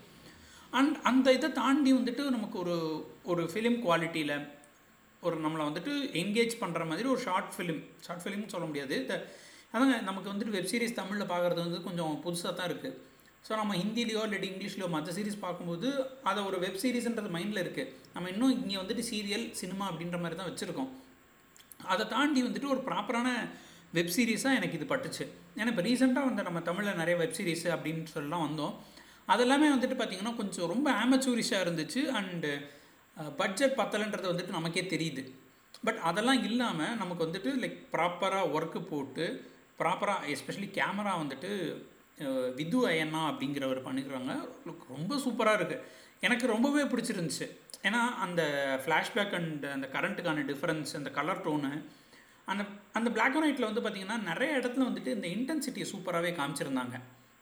அண்ட் 0.79 0.97
அந்த 1.11 1.29
இதை 1.39 1.49
தாண்டி 1.61 1.93
வந்துட்டு 1.99 2.25
நமக்கு 2.37 2.57
ஒரு 2.65 2.77
ஒரு 3.33 3.45
ஃபிலிம் 3.53 3.79
குவாலிட்டியில் 3.87 4.35
ஒரு 5.23 5.37
நம்மளை 5.45 5.65
வந்துட்டு 5.69 5.93
என்கேஜ் 6.23 6.55
பண்ணுற 6.61 6.83
மாதிரி 6.91 7.09
ஒரு 7.15 7.21
ஷார்ட் 7.27 7.53
ஃபிலிம் 7.57 7.81
ஷார்ட் 8.07 8.23
ஃபிலிம்னு 8.25 8.53
சொல்ல 8.55 8.67
முடியாது. 8.71 8.97
அதாங்க 9.73 9.97
நமக்கு 10.09 10.31
வந்துட்டு 10.33 10.55
வெப் 10.57 10.71
சீரிஸ் 10.71 10.99
தமிழில் 11.01 11.31
பார்க்குறது 11.33 11.61
வந்து 11.67 11.81
கொஞ்சம் 11.89 12.15
புதுசாக 12.25 12.53
தான் 12.59 12.69
இருக்குது 12.71 12.97
ஸோ 13.45 13.53
நம்ம 13.61 13.75
ஹிந்திலேயோ 13.83 14.23
இல்லாட்டி 14.27 14.49
இங்கிலீஷ்லையோ 14.53 14.89
மற்ற 14.95 15.13
சீரிஸ் 15.17 15.45
பார்க்கும்போது 15.45 15.89
அதை 16.31 16.41
ஒரு 16.49 16.57
வெப் 16.65 16.81
சீரிஸ்ன்றது 16.83 17.31
மைண்டில் 17.37 17.63
இருக்குது 17.65 17.93
நம்ம 18.15 18.29
இன்னும் 18.33 18.55
இங்கே 18.57 18.79
வந்துட்டு 18.83 19.05
சீரியல் 19.11 19.47
சினிமா 19.61 19.85
அப்படின்ற 19.91 20.19
மாதிரி 20.23 20.39
தான் 20.41 20.51
வச்சுருக்கோம். 20.51 20.91
அதை 21.93 22.05
தாண்டி 22.15 22.41
வந்துட்டு 22.47 22.73
ஒரு 22.75 22.81
ப்ராப்பரான 22.89 23.29
வெப் 23.97 24.13
சீரிஸாக 24.17 24.59
எனக்கு 24.59 24.77
இது 24.79 24.87
பட்டுச்சு. 24.93 25.25
ஏன்னா 25.59 25.71
இப்போ 25.73 25.85
ரீசெண்டாக 25.89 26.29
வந்து 26.31 26.43
நம்ம 26.49 26.61
தமிழில் 26.69 26.99
நிறைய 27.03 27.15
வெப் 27.23 27.37
சீரிஸ் 27.39 27.67
அப்படின்னு 27.75 28.05
சொல்லலாம் 28.17 28.45
வந்தோம். 28.47 28.75
அதெல்லாமே 29.33 29.69
வந்துட்டு 29.75 29.97
பார்த்திங்கன்னா 30.01 30.35
கொஞ்சம் 30.41 30.71
ரொம்ப 30.75 30.89
ஆமச்சூரிஷாக 31.03 31.65
இருந்துச்சு. 31.67 32.03
அண்டு 32.19 32.51
பட்ஜெட் 33.41 33.79
பத்தலைன்றது 33.81 34.33
வந்துட்டு 34.33 34.57
நமக்கே 34.59 34.85
தெரியுது. 34.95 35.23
பட் 35.87 36.01
அதெல்லாம் 36.09 36.43
இல்லாமல் 36.49 36.97
நமக்கு 37.03 37.27
வந்துட்டு 37.27 37.51
லைக் 37.63 37.79
ப்ராப்பராக 37.95 38.53
ஒர்க்கு 38.57 38.81
போட்டு 38.93 39.27
ப்ராப்பராக 39.81 40.29
எஸ்பெஷலி 40.35 40.69
கேமரா 40.79 41.13
வந்துட்டு 41.23 41.51
விது 42.59 42.79
அயன்னா 42.89 43.21
அப்படிங்கிறவர் 43.31 43.81
பண்ணிக்கிறாங்க. 43.87 44.33
ரொம்ப 44.95 45.17
சூப்பராக 45.25 45.59
இருக்குது 45.61 45.79
எனக்கு 46.27 46.47
ரொம்பவே 46.55 46.83
பிடிச்சிருந்துச்சு. 46.93 47.47
ஏன்னா 47.89 48.01
அந்த 48.27 48.43
ஃப்ளாஷ்பேக் 48.83 49.35
அண்ட் 49.39 49.65
அந்த 49.77 49.87
கரண்ட்டுக்கான 49.93 50.45
டிஃப்ரென்ஸ் 50.51 50.91
அந்த 51.01 51.11
கலர் 51.19 51.45
டோனு 51.47 51.73
அந்த 52.53 52.63
அந்த 52.99 53.09
பிளாக் 53.17 53.37
அண்ட் 53.37 53.47
ஒயிட்டில் 53.47 53.71
வந்து 53.71 53.85
பார்த்திங்கன்னா 53.85 54.19
நிறைய 54.31 54.59
இடத்துல 54.59 54.87
வந்துட்டு 54.89 55.15
இந்த 55.17 55.29
இன்டென்சிட்டியை 55.37 55.87
சூப்பராகவே 55.93 56.33
காமிச்சிருந்தாங்க. 56.41 56.97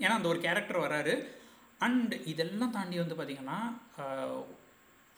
ஏன்னா 0.04 0.14
அந்த 0.18 0.28
ஒரு 0.28 0.40
கேரக்டர் 0.46 0.84
வராரு. 0.86 1.16
அண்ட் 1.86 2.14
இதெல்லாம் 2.32 2.72
தாண்டி 2.76 2.96
வந்து 3.00 3.16
பார்த்திங்கன்னா 3.18 3.58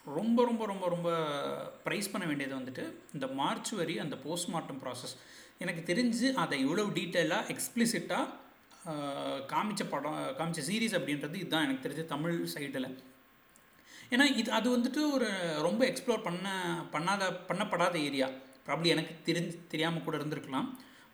ரொம்ப 0.07 0.45
ரொம்ப 0.49 0.63
ரொம்ப 0.67 0.85
ரொம்ப 0.89 1.09
ப்ரைஸ் 1.85 2.11
பண்ண 2.13 2.25
வேண்டியது 2.27 2.55
வந்துட்டு 2.59 2.85
இந்த 3.15 3.27
மார்ச் 3.41 3.71
வரி 3.79 3.95
அந்த 3.99 4.17
போஸ்ட்மார்ட்டம் 4.25 4.81
ப்ராசஸ் 4.85 5.15
எனக்கு 5.59 5.83
தெரிஞ்சு 5.91 6.29
அதை 6.43 6.57
இவ்வளோ 6.67 6.85
டீட்டெயிலாக 6.99 7.55
எக்ஸ்பிளிசிட்டாக 7.55 8.27
காமிச்ச 9.53 9.83
படம் 9.95 10.19
காமிச்ச 10.39 10.61
சீரீஸ் 10.69 10.99
அப்படின்றது 10.99 11.37
இதுதான் 11.43 11.67
எனக்கு 11.67 11.85
தெரிஞ்ச 11.87 12.05
தமிழ் 12.15 12.37
சைடில் 12.55 12.89
ஏன்னா 14.15 14.25
இது 14.41 14.51
அது 14.59 14.69
வந்துட்டு 14.77 15.01
ஒரு 15.17 15.27
ரொம்ப 15.67 15.83
எக்ஸ்ப்ளோர் 15.91 16.27
பண்ண 16.29 16.49
பண்ணாத 16.95 17.33
பண்ணப்படாத 17.49 17.97
ஏரியா 18.09 18.29
ப்ராப்ளி 18.67 18.89
எனக்கு 18.95 19.13
தெரிஞ்சு 19.29 19.55
தெரியாமல் 19.73 20.05
கூட 20.07 20.17
இருந்திருக்கலாம். 20.17 20.67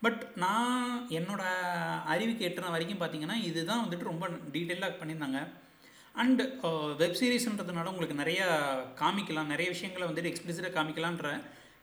பட் 0.05 0.23
நான் 0.43 0.87
என்னோடய 1.19 2.01
அறிவுக்கு 2.13 2.47
எட்டுன 2.49 2.71
வரைக்கும் 2.75 3.01
பார்த்தீங்கன்னா 3.03 3.37
இதுதான் 3.49 3.83
வந்துட்டு 3.85 4.11
ரொம்ப 4.11 4.27
டீட்டெயிலாக 4.55 4.99
பண்ணியிருந்தாங்க. 5.01 5.41
அண்டு 6.23 6.45
வெப் 7.01 7.19
சீரீஸ்ன்றதுனால 7.21 7.93
உங்களுக்கு 7.93 8.23
நிறையா 8.23 8.47
காமிக்கலாம் 9.03 9.53
நிறைய 9.55 9.69
விஷயங்களை 9.75 10.07
வந்துட்டு 10.09 10.31
எக்ஸ்பிளிசிட்டாக 10.33 10.77
காமிக்கலான்ற 10.79 11.31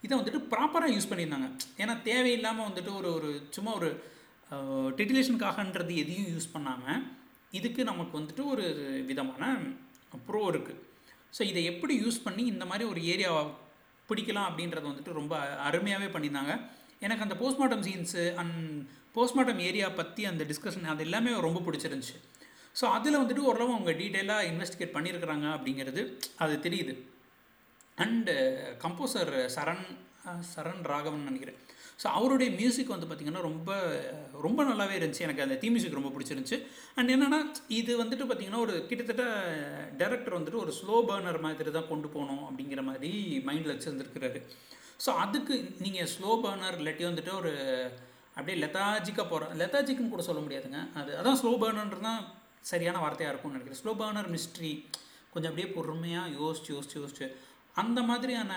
இதை 0.06 0.14
வந்துட்டு 0.20 0.42
ப்ராப்பராக 0.54 0.94
யூஸ் 0.96 1.10
பண்ணியிருந்தாங்க. 1.12 1.50
ஏன்னா 1.82 1.94
தேவையில்லாமல் 2.10 2.68
வந்துட்டு 2.70 2.92
ஒரு 3.00 3.10
ஒரு 3.18 3.30
சும்மா 3.58 3.74
ஒரு 3.80 3.90
டிட்டிலேஷனுக்காகன்றது 4.98 5.94
எதையும் 6.04 6.32
யூஸ் 6.34 6.54
பண்ணாமல் 6.56 7.04
இதுக்கு 7.60 7.82
நமக்கு 7.92 8.14
வந்துட்டு 8.20 8.44
ஒரு 8.54 8.66
விதமான 9.10 9.52
ப்ரோ 10.28 10.42
இருக்குது 10.54 10.82
ஸோ 11.38 11.42
இதை 11.52 11.62
எப்படி 11.72 11.94
யூஸ் 12.04 12.24
பண்ணி 12.26 12.44
இந்த 12.54 12.66
மாதிரி 12.72 12.86
ஒரு 12.92 13.02
ஏரியாவை 13.14 13.44
பிடிக்கலாம் 14.10 14.50
அப்படின்றத 14.50 14.86
வந்துட்டு 14.90 15.18
ரொம்ப 15.20 15.34
அருமையாகவே 15.68 16.10
பண்ணியிருந்தாங்க. 16.16 16.54
எனக்கு 17.06 17.26
அந்த 17.26 17.36
postmortem 17.42 17.86
scenes 17.88 18.24
and 18.42 18.58
postmortem 19.16 19.62
area 19.70 19.88
பற்றி 20.00 20.22
அந்த 20.32 20.44
டிஸ்கஷன் 20.52 20.92
அது 20.94 21.04
எல்லாமே 21.08 21.32
ரொம்ப 21.48 21.60
பிடிச்சிருந்துச்சு. 21.68 22.16
ஸோ 22.80 22.86
அதில் 22.98 23.20
வந்துட்டு 23.22 23.48
ஓரளவு 23.50 23.74
அவங்க 23.76 23.92
டீட்டெயிலாக 24.02 24.50
இன்வெஸ்டிகேட் 24.52 24.96
பண்ணியிருக்கிறாங்க 24.96 25.48
அப்படிங்கிறது 25.56 26.04
அது 26.44 26.54
தெரியுது. 26.66 26.94
அண்டு 28.04 28.36
கம்போசர் 28.84 29.34
சரண் 29.56 29.86
சரண் 30.54 30.84
ராகவன் 30.92 31.28
நினைக்கிறேன். 31.30 31.60
ஸோ 32.02 32.08
அவருடைய 32.18 32.50
மியூசிக் 32.60 32.94
வந்து 32.94 33.08
பார்த்திங்கன்னா 33.10 33.44
ரொம்ப 33.50 33.72
ரொம்ப 34.46 34.60
நல்லாவே 34.70 34.96
இருந்துச்சு. 35.00 35.26
எனக்கு 35.28 35.44
அந்த 35.46 35.56
தீ 35.62 35.68
மியூசிக் 35.74 35.98
ரொம்ப 36.00 36.12
பிடிச்சிருந்துச்சு. 36.16 36.58
அண்ட் 36.98 37.12
என்னென்னா 37.16 37.40
இது 37.80 37.92
வந்துட்டு 38.02 38.28
பார்த்திங்கன்னா 38.30 38.64
ஒரு 38.66 38.76
கிட்டத்தட்ட 38.90 39.26
டேரக்டர் 40.02 40.38
வந்துட்டு 40.38 40.64
ஒரு 40.64 40.74
ஸ்லோ 40.80 40.96
பர்னர் 41.10 41.44
மாதிரி 41.48 41.74
தான் 41.78 41.90
கொண்டு 41.92 42.10
போகணும் 42.16 42.46
அப்படிங்கிற 42.50 42.84
மாதிரி 42.90 43.12
மைண்டில் 43.50 43.74
வச்சுருந்துருக்கிறாரு. 43.74 44.42
ஸோ 45.06 45.12
அதுக்கு 45.26 45.56
நீங்கள் 45.86 46.12
ஸ்லோ 46.16 46.32
பர்னர் 46.46 46.80
இல்லாட்டி 46.82 47.06
வந்துட்டு 47.12 47.34
ஒரு 47.42 47.54
அப்படியே 48.38 48.58
லெத்தாஜிக்காக 48.64 49.28
போகிற 49.32 49.48
லெத்தாஜிக்குன்னு 49.62 50.14
கூட 50.14 50.24
சொல்ல 50.28 50.42
முடியாதுங்க. 50.46 50.80
அது 51.00 51.12
அதான் 51.22 51.40
ஸ்லோ 51.42 51.52
பர்னர்ன்றது 51.64 52.08
தான் 52.10 52.22
சரியான 52.72 53.00
வார்த்தையாக 53.04 53.32
இருக்கும்னு 53.32 53.58
நினைக்கிறேன். 53.58 53.82
ஸ்லோ 53.84 53.94
பர்னர் 54.02 54.30
மிஸ்ட்ரி 54.36 54.72
கொஞ்சம் 55.34 55.52
அப்படியே 55.52 55.70
பொறுமையாக 55.76 56.34
யோசிச்சு 56.40 56.72
யோசிச்சு 56.76 56.98
யோசிச்சு 57.02 57.28
அந்த 57.82 58.00
மாதிரியான 58.10 58.52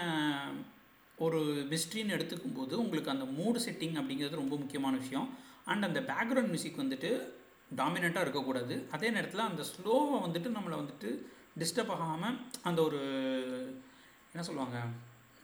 ஒரு 1.24 1.38
மிஸ்ட்ரின்னு 1.70 2.14
எடுத்துக்கும் 2.16 2.56
போது 2.56 2.78
உங்களுக்கு 2.78 3.10
அந்த 3.10 3.24
மூடு 3.24 3.58
செட்டிங் 3.64 3.96
அப்படிங்கிறது 4.00 4.42
ரொம்ப 4.42 4.56
முக்கியமான 4.56 4.96
விஷயம். 4.96 5.28
அண்ட் 5.64 5.86
அந்த 5.88 6.00
பேக்ரவுண்ட் 6.00 6.52
மியூசிக் 6.54 6.82
வந்துட்டு 6.82 7.10
டாமினண்ட்டாக 7.76 8.24
இருக்கக்கூடாது. 8.26 8.86
அதே 8.90 9.10
நேரத்தில் 9.10 9.48
அந்த 9.50 9.62
ஸ்லோவை 9.62 10.18
வந்துட்டு 10.26 10.48
நம்மளை 10.56 10.76
வந்துட்டு 10.82 11.10
டிஸ்டர்ப் 11.58 11.92
ஆகாமல் 11.94 12.36
அந்த 12.62 12.82
ஒரு 12.82 13.00
என்ன 14.32 14.42
சொல்லுவாங்க? 14.42 14.78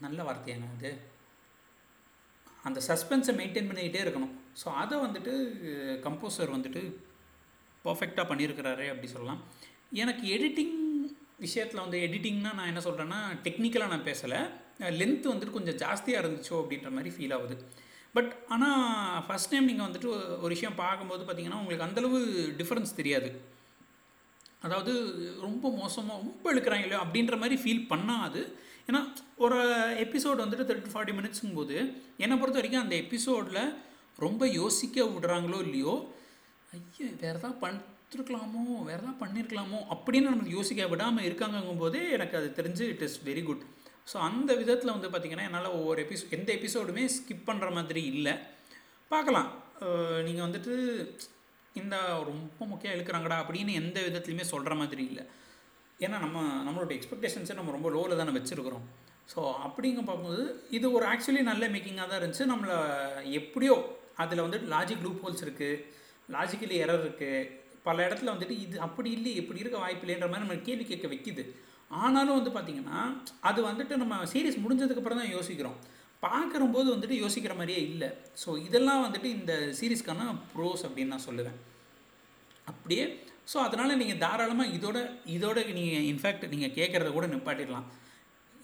நல்ல 0.00 0.22
வார்த்தையாங்க 0.22 0.68
அது? 0.76 0.90
அந்த 2.62 2.80
சஸ்பென்ஸை 2.88 3.34
மெயின்டைன் 3.40 3.68
பண்ணிக்கிட்டே 3.68 4.02
இருக்கணும். 4.04 4.34
ஸோ 4.62 4.68
அதை 4.82 4.98
வந்துட்டு 4.98 5.32
கம்போசர் 6.06 6.54
வந்துட்டு 6.56 6.82
பர்ஃபெக்டாக 7.84 8.30
பண்ணியிருக்கிறாரு 8.30 8.84
அப்படி 8.88 9.06
சொல்லலாம். 9.06 9.40
எனக்கு 9.90 10.26
எடிட்டிங் 10.36 10.76
விஷயத்தில் 11.38 11.80
வந்து 11.80 11.98
எடிட்டிங்னால் 11.98 12.58
நான் 12.58 12.70
என்ன 12.72 12.80
சொல்கிறேன்னா 12.80 13.20
டெக்னிக்கலாக 13.46 13.92
நான் 13.94 14.08
பேசலை. 14.10 14.40
லென்த் 14.98 15.30
வந்துட்டு 15.32 15.56
கொஞ்சம் 15.58 15.78
ஜாஸ்தியாக 15.82 16.22
இருந்துச்சோ 16.22 16.54
அப்படின்ற 16.62 16.90
மாதிரி 16.96 17.12
ஃபீல் 17.16 17.34
ஆகுது. 17.38 17.56
பட் 18.16 18.30
ஆனால் 18.54 18.80
ஃபஸ்ட் 19.26 19.52
டைம் 19.52 19.68
நீங்கள் 19.70 19.86
வந்துட்டு 19.88 20.08
ஒரு 20.44 20.52
விஷயம் 20.54 20.80
பார்க்கும்போது 20.82 21.22
பார்த்தீங்கன்னா 21.24 21.60
உங்களுக்கு 21.62 21.86
அந்தளவு 21.88 22.18
டிஃப்ரென்ஸ் 22.60 22.98
தெரியாது. 23.00 23.30
அதாவது 24.66 24.92
ரொம்ப 25.46 25.64
மோசமாக 25.78 26.18
ரொம்ப 26.24 26.44
இழுக்கிறாங்களோ 26.54 26.98
அப்படின்ற 27.04 27.36
மாதிரி 27.42 27.56
ஃபீல் 27.62 27.88
பண்ணாது 27.92 28.42
ஏன்னா 28.88 29.00
ஒரு 29.44 29.58
எபிசோட் 30.04 30.42
வந்துட்டு 30.44 30.66
தேர்ட்டி 30.68 30.92
ஃபார்ட்டி 30.92 31.14
மினிட்ஸுங்கும் 31.18 31.58
போது 31.60 31.76
என்னை 32.24 32.36
பொறுத்த 32.36 32.60
வரைக்கும் 32.60 32.84
அந்த 32.84 32.94
எபிசோடில் 33.04 33.62
ரொம்ப 34.18 34.46
யோசிக்க 34.60 35.04
விடுறாங்களோ 35.04 35.58
இல்லையோ 35.66 35.94
ஐயோ 36.72 37.06
வேறு 37.22 37.38
எதாவது 37.38 37.56
பண்ணிருக்கலாமோ 37.62 38.62
வேறு 38.88 39.00
எதாவது 39.02 39.20
பண்ணியிருக்கலாமோ 39.22 39.78
அப்படின்னு 39.94 40.32
நமக்கு 40.32 40.56
யோசிக்க 40.56 40.88
விடாமல் 40.88 41.26
இருக்காங்கங்கும் 41.28 41.82
போதே 41.82 42.02
எனக்கு 42.10 42.36
அது 42.40 42.48
தெரிஞ்சு 42.58 42.84
it 42.94 43.04
is 43.08 43.18
very 43.24 43.42
good 43.42 43.64
so 44.10 44.16
அந்த 44.28 44.50
விதத்தில் 44.60 44.94
வந்து 44.94 45.10
பார்த்திங்கன்னா 45.10 45.46
என்னால் 45.48 45.76
ஒவ்வொரு 45.78 46.00
எபிசோ 46.04 46.30
எந்த 46.38 46.50
எபிசோடுமே 46.58 47.04
ஸ்கிப் 47.16 47.48
பண்ணுற 47.50 47.68
மாதிரி 47.78 48.02
இல்லை. 48.14 48.34
பார்க்கலாம் 49.10 49.50
நீங்கள் 50.26 50.46
வந்துட்டு 50.46 50.72
இந்த 51.80 51.96
ரொம்ப 52.30 52.60
முக்கியம் 52.72 52.94
இழுக்கிறாங்கடா 52.96 53.38
அப்படின்னு 53.42 53.78
எந்த 53.82 53.98
விதத்துலையுமே 54.06 54.46
சொல்கிற 54.52 54.74
மாதிரி 54.80 55.02
இல்லை. 55.10 55.24
ஏன்னா 56.04 56.16
நம்ம 56.24 56.38
நம்மளோட 56.66 56.92
எக்ஸ்பெக்டேஷன்ஸை 56.98 57.54
நம்ம 57.58 57.72
ரொம்ப 57.76 57.88
லோவில் 57.94 58.20
தானே 58.20 58.34
வச்சுருக்குறோம். 58.36 58.84
ஸோ 59.32 59.40
அப்படிங்க 59.66 60.02
பார்க்கும்போது 60.06 60.44
இது 60.76 60.86
ஒரு 60.96 61.04
ஆக்சுவலி 61.12 61.42
நல்ல 61.50 61.64
மேக்கிங்காக 61.74 62.06
தான் 62.10 62.20
இருந்துச்சு. 62.20 62.46
நம்மளை 62.52 62.76
எப்படியோ 63.40 63.74
அதில் 64.22 64.44
வந்துட்டு 64.44 64.70
லாஜிக் 64.74 65.04
லூப் 65.06 65.22
ஹோல்ஸ் 65.24 65.44
இருக்குது 65.46 65.82
லாஜிக்கலி 66.36 66.76
எரர் 66.84 67.04
இருக்குது 67.06 67.48
பல 67.86 67.96
இடத்துல 68.08 68.32
வந்துட்டு 68.34 68.56
இது 68.64 68.76
அப்படி 68.86 69.10
இல்லை 69.18 69.30
இப்படி 69.42 69.62
இருக்க 69.62 69.78
வாய்ப்பு 69.84 70.04
இல்லைன்ற 70.06 70.26
மாதிரி 70.32 70.44
நம்ம 70.46 70.58
கேள்வி 70.68 70.84
கேட்க 70.90 71.06
வைக்குது. 71.12 71.44
ஆனாலும் 72.02 72.36
வந்து 72.38 72.52
பார்த்திங்கன்னா 72.54 73.00
அது 73.48 73.60
வந்துட்டு 73.68 73.94
நம்ம 74.02 74.18
சீரியஸ் 74.32 74.62
முடிஞ்சதுக்கப்புறம் 74.64 75.20
தான் 75.20 75.34
யோசிக்கிறோம். 75.36 75.78
பார்க்குறம்போது 76.26 76.88
வந்துட்டு 76.94 77.16
யோசிக்கிற 77.22 77.54
மாதிரியே 77.58 77.80
இல்லை. 77.88 78.08
ஸோ 78.42 78.50
இதெல்லாம் 78.66 79.04
வந்துட்டு 79.04 79.28
இந்த 79.38 79.52
சீரீஸ்க்கான 79.78 80.26
ப்ரோஸ் 80.52 80.84
அப்படின்னு 80.88 81.14
நான் 81.14 81.26
சொல்லுவேன். 81.28 81.58
அப்படியே 82.72 83.04
ஸோ 83.52 83.56
அதனால் 83.66 83.98
நீங்கள் 84.02 84.20
தாராளமாக 84.24 84.74
இதோட 84.76 84.98
இதோட 85.36 85.58
நீங்கள் 85.78 86.06
இன்ஃபேக்ட் 86.10 86.44
நீங்கள் 86.54 86.74
கேட்குறத 86.78 87.08
கூட 87.16 87.26
நிப்பாட்டிடலாம். 87.34 87.86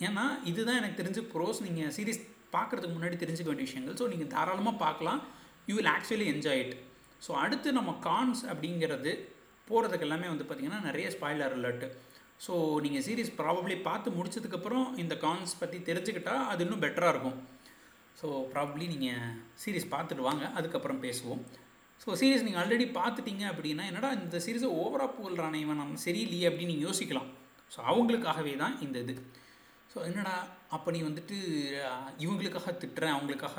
ஏன்னா 0.08 0.24
இதுதான் 0.50 0.78
எனக்கு 0.80 1.00
தெரிஞ்சு 1.00 1.22
ப்ரோஸ் 1.32 1.60
நீங்கள் 1.66 1.92
சீரீஸ் 1.96 2.20
பார்க்குறதுக்கு 2.56 2.96
முன்னாடி 2.96 3.16
தெரிஞ்சுக்க 3.22 3.50
வேண்டிய 3.52 3.68
விஷயங்கள். 3.68 3.96
ஸோ 4.00 4.06
நீங்கள் 4.12 4.32
தாராளமாக 4.34 4.82
பார்க்கலாம். 4.84 5.20
You 5.70 5.74
will 5.78 5.92
actually 5.96 6.28
enjoy 6.34 6.60
it 6.64 6.76
so 7.26 7.30
அடுத்து 7.44 7.68
நம்ம 7.78 7.90
கான்ஸ் 8.06 8.42
அப்படிங்கிறது 8.52 9.12
போகிறதுக்கு 9.68 10.06
எல்லாமே 10.06 10.28
வந்து 10.32 10.44
பார்த்திங்கன்னா 10.44 10.80
நிறைய 10.88 11.06
ஸ்பாய்லர் 11.14 11.56
அலர்ட்டு 11.56 11.88
ஸோ 12.46 12.54
நீங்கள் 12.84 13.04
சீரீஸ் 13.06 13.30
ப்ராபப்ளி 13.38 13.76
பார்த்து 13.88 14.16
முடிச்சதுக்கப்புறம் 14.18 14.86
இந்த 15.02 15.14
கான்ஸ் 15.24 15.54
பற்றி 15.62 15.78
தெரிஞ்சுக்கிட்டால் 15.88 16.44
அது 16.50 16.62
இன்னும் 16.66 16.84
பெட்டராக 16.84 17.12
இருக்கும். 17.14 17.38
ஸோ 18.20 18.26
ப்ராபப்ளி 18.52 18.86
நீங்கள் 18.92 19.32
சீரீஸ் 19.62 19.92
பார்த்துட்டு 19.94 20.28
வாங்க 20.28 20.44
அதுக்கப்புறம் 20.58 21.02
பேசுவோம். 21.06 21.42
ஸோ 22.02 22.08
சீரீஸ் 22.20 22.46
நீங்கள் 22.46 22.62
ஆல்ரெடி 22.62 22.86
பார்த்துட்டீங்க 23.00 23.44
அப்படின்னா 23.52 23.84
என்னடா 23.90 24.10
இந்த 24.20 24.36
சீரீஸை 24.44 24.70
ஓவராக 24.82 25.10
புகழ்றானே 25.16 25.60
இவன் 25.64 25.80
நம்ம 25.82 26.00
சரியில்லையே 26.06 26.48
அப்படின்னு 26.50 26.72
நீங்கள் 26.74 26.88
யோசிக்கலாம். 26.88 27.28
ஸோ 27.74 27.78
அவங்களுக்காகவே 27.90 28.54
தான் 28.62 28.76
இந்த 28.86 28.96
இது. 29.04 29.14
ஸோ 29.92 29.98
என்னடா 30.08 30.34
அப்போ 30.76 30.88
நீ 30.94 31.00
வந்துட்டு 31.08 31.36
இவங்களுக்காக 32.24 32.72
திட்டுறேன் 32.82 33.14
அவங்களுக்காக 33.16 33.58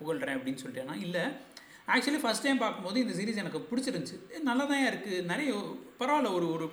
புகழ்கிறேன் 0.00 0.36
அப்படின்னு 0.38 0.62
சொல்லிட்டேன்னா 0.62 0.96
இல்லை. 1.06 1.24
ஆக்சுவலி 1.94 2.20
ஃபஸ்ட் 2.22 2.44
டைம் 2.46 2.62
பார்க்கும்போது 2.62 2.98
இந்த 3.04 3.14
சீரீஸ் 3.18 3.42
எனக்கு 3.42 3.60
பிடிச்சிருந்துச்சி. 3.70 4.16
நல்லா 4.48 4.64
தான் 4.72 4.86
இருக்குது 4.90 5.24
நிறைய 5.32 5.50
பரவாயில்ல 6.00 6.32
ஒரு 6.38 6.46
ஒரு 6.56 6.66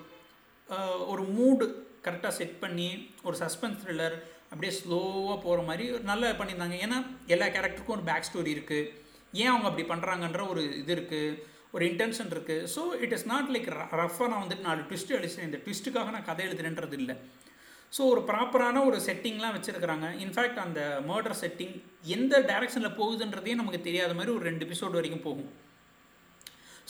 ஒரு 1.14 1.24
மூடு 1.36 1.66
கரெக்டாக 2.06 2.34
செட் 2.40 2.58
பண்ணி 2.64 2.90
ஒரு 3.28 3.36
சஸ்பென்ஸ் 3.44 3.80
த்ரில்லர் 3.82 4.16
அப்படியே 4.52 4.74
ஸ்லோவாக 4.80 5.38
போகிற 5.46 5.62
மாதிரி 5.70 5.86
ஒரு 5.96 6.04
நல்லா 6.12 6.28
பண்ணியிருந்தாங்க. 6.40 6.78
ஏன்னா 6.86 6.98
எல்லா 7.34 7.48
கேரக்டருக்கும் 7.56 7.98
ஒரு 7.98 8.08
பேக் 8.10 8.28
ஸ்டோரி 8.30 8.52
இருக்குது 8.58 8.90
ஏன் 9.42 9.52
அவங்க 9.52 9.68
அப்படி 9.70 9.86
பண்ணுறாங்கன்ற 9.92 10.42
ஒரு 10.52 10.62
இது 10.82 10.92
இருக்குது 10.98 11.38
ஒரு 11.76 11.86
இன்டென்ஷன் 11.92 12.32
இருக்குது 12.36 12.68
so 12.74 12.82
it 13.06 13.16
is 13.18 13.28
not 13.32 13.50
like 13.54 13.70
ரஃபாக 14.02 14.28
நான் 14.32 14.44
வந்துட்டு 14.44 14.68
நாலு 14.68 14.82
ட்விஸ்ட் 14.90 15.16
அடிச்சேன். 15.18 15.48
இந்த 15.50 15.58
ட்விஸ்ட்டுக்காக 15.64 16.14
நான் 16.16 16.30
கதை 16.30 16.44
எழுதுறேன்றது 16.48 16.98
இல்லை. 17.02 17.16
ஸோ 17.96 18.02
ஒரு 18.12 18.22
ப்ராப்பரான 18.30 18.84
ஒரு 18.90 18.98
செட்டிங்லாம் 19.08 19.56
வச்சுருக்கிறாங்க. 19.58 20.08
இன்ஃபேக்ட் 20.26 20.64
அந்த 20.66 20.82
மர்டர் 21.10 21.38
செட்டிங் 21.42 21.76
எந்த 22.16 22.40
டைரக்ஷனில் 22.52 22.98
போகுதுன்றதே 23.00 23.56
நமக்கு 23.62 23.82
தெரியாத 23.88 24.14
மாதிரி 24.20 24.34
ஒரு 24.38 24.46
ரெண்டு 24.50 24.66
எபிசோடு 24.68 25.00
வரைக்கும் 25.00 25.26
போகும். 25.28 25.50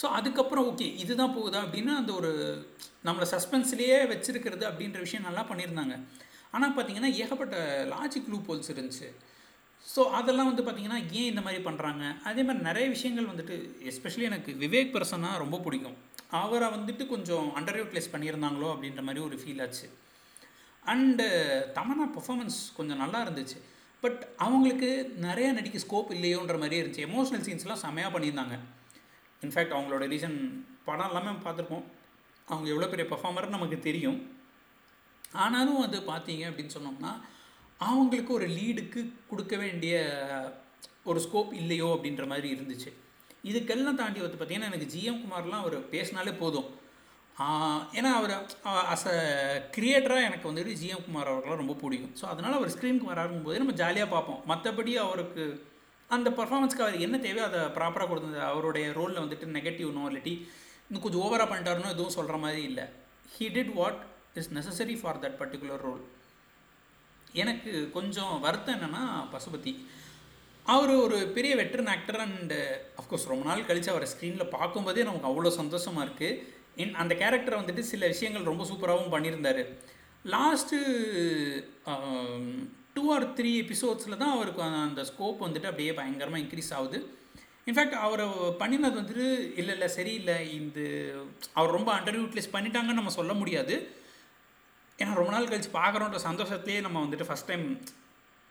ஸோ 0.02 0.06
அதுக்கப்புறம் 0.18 0.68
ஓகே 0.72 0.88
இதுதான் 1.04 1.36
போகுதா 1.36 1.60
அப்படின்னா 1.66 1.94
அந்த 2.02 2.12
ஒரு 2.20 2.32
நம்மளை 3.08 3.26
சஸ்பென்ஸ்லேயே 3.34 4.00
வச்சுருக்கிறது 4.14 4.64
அப்படின்ற 4.70 5.00
விஷயம் 5.06 5.28
நல்லா 5.28 5.44
பண்ணியிருந்தாங்க. 5.52 5.96
ஆனால் 6.56 6.74
பார்த்தீங்கன்னா 6.76 7.12
ஏகப்பட்ட 7.22 7.56
லாஜிக் 7.94 8.30
லூப் 8.34 8.50
ஹோல்ஸ் 8.50 8.72
இருந்துச்சு. 8.74 9.08
ஸோ 9.86 10.02
அதெல்லாம் 10.20 10.50
வந்து 10.50 10.64
பார்த்திங்கன்னா 10.66 11.00
ஏன் 11.20 11.30
இந்த 11.32 11.42
மாதிரி 11.46 11.62
பண்ணுறாங்க 11.68 12.04
அதே 12.30 12.44
மாதிரி 12.48 12.68
நிறைய 12.70 12.86
விஷயங்கள் 12.96 13.32
வந்துட்டு 13.32 13.56
எஸ்பெஷலி 13.92 14.26
எனக்கு 14.32 14.52
விவேக் 14.64 14.94
பர்சனாக 14.96 15.42
ரொம்ப 15.44 15.58
பிடிக்கும். 15.66 15.98
அவரை 16.40 16.68
வந்துட்டு 16.76 17.04
கொஞ்சம் 17.14 17.48
அண்டர் 17.60 17.80
யூட்டிலைஸ் 17.82 18.14
பண்ணியிருந்தாங்களோ 18.14 18.70
அப்படின்ற 18.74 19.02
மாதிரி 19.08 19.22
ஒரு 19.28 19.36
ஃபீல் 19.42 19.62
ஆச்சு. 19.66 19.88
அண்டு 20.94 21.26
தமனா 21.78 22.06
பர்ஃபாமன்ஸ் 22.16 22.58
கொஞ்சம் 22.78 23.02
நல்லா 23.04 23.20
இருந்துச்சு. 23.26 23.58
பட் 24.04 24.22
அவங்களுக்கு 24.46 24.90
நிறையா 25.28 25.52
நடிக்க 25.58 25.78
ஸ்கோப் 25.84 26.16
இல்லையோன்ற 26.16 26.58
மாதிரி 26.64 26.80
இருந்துச்சு. 26.82 27.06
எமோஷ்னல் 27.10 27.46
சீன்ஸ்லாம் 27.48 27.84
செமையாக 27.86 28.12
பண்ணியிருந்தாங்க. 28.16 28.58
இன்ஃபேக்ட் 29.42 29.76
அவங்களோட 29.76 30.04
ரீசன் 30.14 30.38
படம் 30.88 31.10
எல்லாமே 31.10 31.32
பார்த்துருப்போம். 31.46 31.86
அவங்க 32.48 32.68
எவ்வளோ 32.74 32.90
பெரிய 32.92 33.06
பர்ஃபார்மர்னு 33.12 33.58
நமக்கு 33.58 33.80
தெரியும். 33.90 34.20
ஆனாலும் 35.44 35.82
அது 35.86 35.98
பார்த்தீங்க 36.12 36.44
அப்படின்னு 36.50 36.76
சொன்னோம்னா 36.78 37.14
அவங்களுக்கு 37.80 38.32
ஒரு 38.38 38.48
லீடுக்கு 38.58 39.02
கொடுக்க 39.30 39.56
வேண்டிய 39.64 39.96
ஒரு 41.10 41.20
ஸ்கோப் 41.26 41.52
இல்லையோ 41.62 41.88
அப்படின்ற 41.96 42.24
மாதிரி 42.32 42.48
இருந்துச்சு. 42.56 42.92
இதுக்கெல்லாம் 43.50 44.00
தாண்டி 44.02 44.20
வந்து 44.26 44.38
பார்த்திங்கன்னா 44.38 44.70
எனக்கு 44.72 44.92
ஜிஎம் 44.94 45.22
குமார்லாம் 45.24 45.64
அவர் 45.64 45.78
பேசினாலே 45.94 46.34
போதும். 46.44 46.70
ஏன்னா 47.98 48.12
அவர் 48.20 48.34
அஸ் 48.94 49.08
அ 49.14 49.18
கிரியேட்டராக 49.76 50.28
எனக்கு 50.28 50.50
வந்துட்டு 50.50 50.74
ஜிஎம் 50.82 51.06
குமார் 51.08 51.32
அவர்களாம் 51.32 51.62
ரொம்ப 51.62 51.76
பிடிக்கும். 51.82 52.14
ஸோ 52.20 52.26
அதனால் 52.34 52.58
அவர் 52.60 52.74
ஸ்க்ரீனுக்கு 52.76 53.42
போது 53.48 53.62
நம்ம 53.64 53.76
ஜாலியாக 53.82 54.10
பார்ப்போம். 54.16 54.42
மற்றபடி 54.52 54.94
அவருக்கு 55.06 55.46
அந்த 56.10 56.30
பர்ஃபார்மன்ஸ்க்கு 56.30 56.86
அவர் 56.86 57.04
என்ன 57.06 57.18
தேவையோ 57.18 57.46
அதை 57.48 57.62
ப்ராப்பராக 57.78 58.08
கொடுத்தது 58.08 58.40
அவருடைய 58.50 58.86
ரோலில் 58.92 59.24
வந்துட்டு 59.24 59.56
நெகட்டிவ்னோ 59.58 60.04
இல்லாட்டி 60.10 60.34
இன்னும் 60.88 61.04
கொஞ்சம் 61.06 61.24
ஓவராக 61.26 61.48
பண்ணிட்டாருனோ 61.52 61.90
எதுவும் 61.96 62.16
சொல்கிற 62.18 62.38
மாதிரி 62.38 62.62
இல்லை. 62.64 62.86
He 63.36 63.46
did 63.56 63.74
what 63.74 64.00
is 64.40 64.50
necessary 64.54 64.96
for 65.02 65.20
that 65.20 65.38
particular 65.42 65.84
role 65.88 66.04
எனக்கு 67.34 67.72
கொஞ்சம் 67.92 68.36
வருத்தம் 68.40 68.76
என்னென்னா 68.76 69.04
பசுபதி 69.34 69.74
அவர் 70.66 70.92
ஒரு 70.96 71.18
பெரிய 71.28 71.54
வெட்டரன் 71.56 71.92
ஆக்டர் 71.94 72.22
அண்டு 72.26 72.60
அஃப்கோர்ஸ் 73.00 73.28
ரொம்ப 73.32 73.44
நாள் 73.46 73.66
கழித்து 73.66 73.92
அவரை 73.92 74.08
ஸ்க்ரீனில் 74.12 74.54
பார்க்கும்போதே 74.56 75.04
நமக்கு 75.04 75.30
அவ்வளோ 75.32 75.52
சந்தோஷமாக 75.58 76.06
இருக்குது 76.06 76.40
என் 76.84 76.96
அந்த 76.96 77.14
கேரக்டரை 77.16 77.58
வந்துட்டு 77.60 77.84
சில 77.92 78.08
விஷயங்கள் 78.08 78.50
ரொம்ப 78.52 78.64
சூப்பராகவும் 78.64 79.14
பண்ணியிருந்தார். 79.14 79.62
லாஸ்ட்டு 80.26 80.78
டூ 82.96 83.04
ஆர் 83.14 83.26
த்ரீ 83.38 83.52
எபிசோட்ஸில் 83.64 84.22
தான் 84.24 84.34
அவருக்கு 84.36 84.62
அந்த 84.62 85.02
ஸ்கோப் 85.02 85.44
வந்துட்டு 85.46 85.70
அப்படியே 85.72 85.94
பயங்கரமாக 85.94 86.42
இன்க்ரீஸ் 86.44 86.74
ஆகுது. 86.78 87.00
இன்ஃபேக்ட் 87.70 87.96
அவரை 88.06 88.26
பண்ணினது 88.62 88.98
வந்துட்டு 89.02 89.28
இல்லை 89.60 89.74
இல்லை 89.76 89.88
சரியில்லை. 89.88 90.38
இந்த 90.60 90.80
அவர் 91.54 91.76
ரொம்ப 91.78 91.90
அண்டர் 91.98 92.20
யூட்டிலைஸ் 92.22 92.54
பண்ணிட்டாங்கன்னு 92.56 93.00
நம்ம 93.00 93.14
சொல்ல 93.20 93.34
முடியாது. 93.34 93.76
ஏன்னா 95.00 95.14
ரொம்ப 95.20 95.32
நாள் 95.32 95.48
கழித்து 95.48 95.72
பார்க்குறோன்ற 95.80 96.20
சந்தோஷத்துலேயே 96.30 96.82
நம்ம 96.82 96.98
வந்துட்டு 97.06 97.28
ஃபஸ்ட் 97.30 97.50
டைம் 97.52 97.66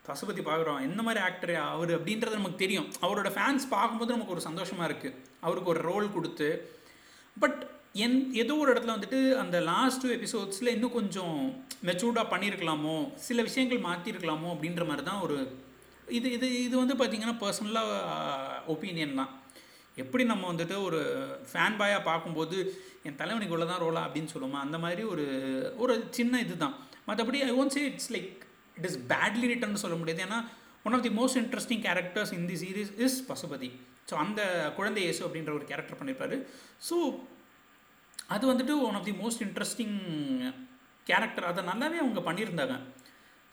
பசுபதி 0.08 0.42
பார்க்குறோம். 0.48 0.80
எந்த 0.88 1.02
மாதிரி 1.02 1.20
ஆக்டர் 1.28 1.54
அவர்? 1.54 1.92
அப்படின்றது 1.98 2.40
நமக்கு 2.40 2.62
தெரியும். 2.64 2.88
அவரோட 3.04 3.28
ஃபேன்ஸ் 3.36 3.64
பார்க்கும்போது 3.76 4.14
நமக்கு 4.16 4.34
ஒரு 4.36 4.42
சந்தோஷமாக 4.48 4.88
இருக்குது 4.90 5.20
அவருக்கு 5.40 5.72
ஒரு 5.74 5.82
ரோல் 5.90 6.08
கொடுத்து. 6.16 6.48
பட் 7.42 7.60
என் 7.94 8.34
ஏதோ 8.34 8.54
ஒரு 8.54 8.72
இடத்துல 8.72 8.94
வந்துட்டு 8.94 9.32
அந்த 9.32 9.60
லாஸ்ட் 9.60 10.02
டூ 10.02 10.08
எபிசோட்ஸில் 10.08 10.68
இன்னும் 10.68 10.92
கொஞ்சம் 10.92 11.36
மெச்சூர்டாக 11.84 12.30
பண்ணியிருக்கலாமோ 12.30 12.94
சில 13.16 13.42
விஷயங்கள் 13.42 13.78
மாற்றிருக்கலாமோ 13.78 14.48
அப்படின்ற 14.54 14.86
மாதிரி 14.86 15.02
தான் 15.02 15.20
ஒரு 15.20 15.36
இது 16.08 16.32
இது 16.32 16.62
இது 16.62 16.76
வந்து 16.78 16.94
பார்த்திங்கன்னா 16.94 17.36
பர்சனலாக 17.40 17.92
ஒப்பீனியன் 18.66 19.14
தான். 19.14 19.30
எப்படி 19.96 20.24
நம்ம 20.24 20.52
வந்துட்டு 20.52 20.82
ஒரு 20.82 21.00
ஃபேன் 21.52 21.78
பாயாக 21.78 22.02
பார்க்கும்போது 22.02 22.56
என் 23.02 23.16
தலைவனுக்கு 23.16 23.54
இவ்வளோ 23.54 23.66
தான் 23.66 23.78
ரோலா 23.78 24.06
அப்படின்னு 24.06 24.32
சொல்லுவோமா? 24.34 24.60
அந்த 24.66 24.78
மாதிரி 24.78 25.02
ஒரு 25.02 25.24
ஒரு 25.76 26.08
சின்ன 26.10 26.40
இது 26.40 26.56
தான் 26.56 26.74
மற்றபடி 27.08 27.38
I 27.44 27.52
won't 27.60 27.76
say 27.76 27.84
it's 27.84 28.12
like 28.12 28.30
it 28.76 28.84
is 28.84 28.98
badly 29.08 29.46
written 29.46 29.82
சொல்ல 29.84 29.96
முடியாது. 29.96 30.22
ஏன்னா 30.22 30.40
one 30.82 30.92
of 30.92 31.02
the 31.02 31.08
most 31.08 31.40
interesting 31.42 31.84
characters 31.88 32.32
in 32.32 32.46
the 32.46 32.54
series 32.54 32.90
is 32.98 33.30
Pasupathi 33.30 33.70
so 34.10 34.14
அந்த 34.14 34.40
குழந்தை 34.76 35.02
இயேசு 35.02 35.28
அப்படின்ற 35.28 35.52
ஒரு 35.52 35.64
கேரக்டர் 35.64 35.98
பண்ணியிருப்பாரு 36.00 36.38
ஸோ 36.90 36.96
அது 38.28 38.44
வந்துட்டு 38.50 38.74
one 38.86 38.96
of 38.98 39.08
the 39.08 39.14
most 39.22 39.42
interesting 39.46 39.96
character 41.10 41.48
அதை 41.50 41.62
நல்லாவே 41.70 41.98
அவங்க 42.02 42.20
பண்ணியிருந்தாங்க. 42.28 42.76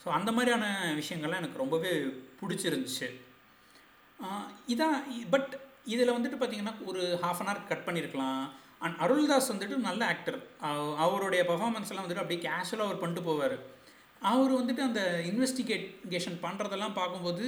ஸோ 0.02 0.08
அந்த 0.18 0.30
மாதிரியான 0.36 0.66
விஷயங்கள்லாம் 1.00 1.42
எனக்கு 1.44 1.64
ரொம்பவே 1.64 1.92
பிடிச்சிருந்துச்சு. 2.40 3.10
இதான் 4.74 4.98
பட் 5.34 5.52
இதில் 5.94 6.16
வந்துட்டு 6.16 6.40
பார்த்தீங்கன்னா 6.40 6.76
ஒரு 6.90 7.02
ஹாஃப் 7.24 7.42
அன் 7.42 7.50
ஹவர் 7.50 7.70
கட் 7.72 7.86
பண்ணியிருக்கலாம் 7.88 8.42
அண்ட் 8.86 9.00
அருள்தாஸ் 9.06 9.52
வந்துட்டு 9.54 9.76
நல்ல 9.88 10.02
ஆக்டர் 10.14 10.38
அவருடைய 11.06 11.42
பர்ஃபாமன்ஸ்லாம் 11.50 12.04
வந்துட்டு 12.06 12.24
அப்படியே 12.24 12.42
கேஷுவலாக 12.46 12.88
அவர் 12.88 13.02
பண்ணிட்டு 13.02 13.28
போவார். 13.30 13.58
அவர் 14.32 14.52
வந்துட்டு 14.60 14.82
அந்த 14.88 15.02
இன்வெஸ்டிகேஷன் 15.32 16.38
பண்ணுறதெல்லாம் 16.46 16.98
பார்க்கும்போது 17.00 17.46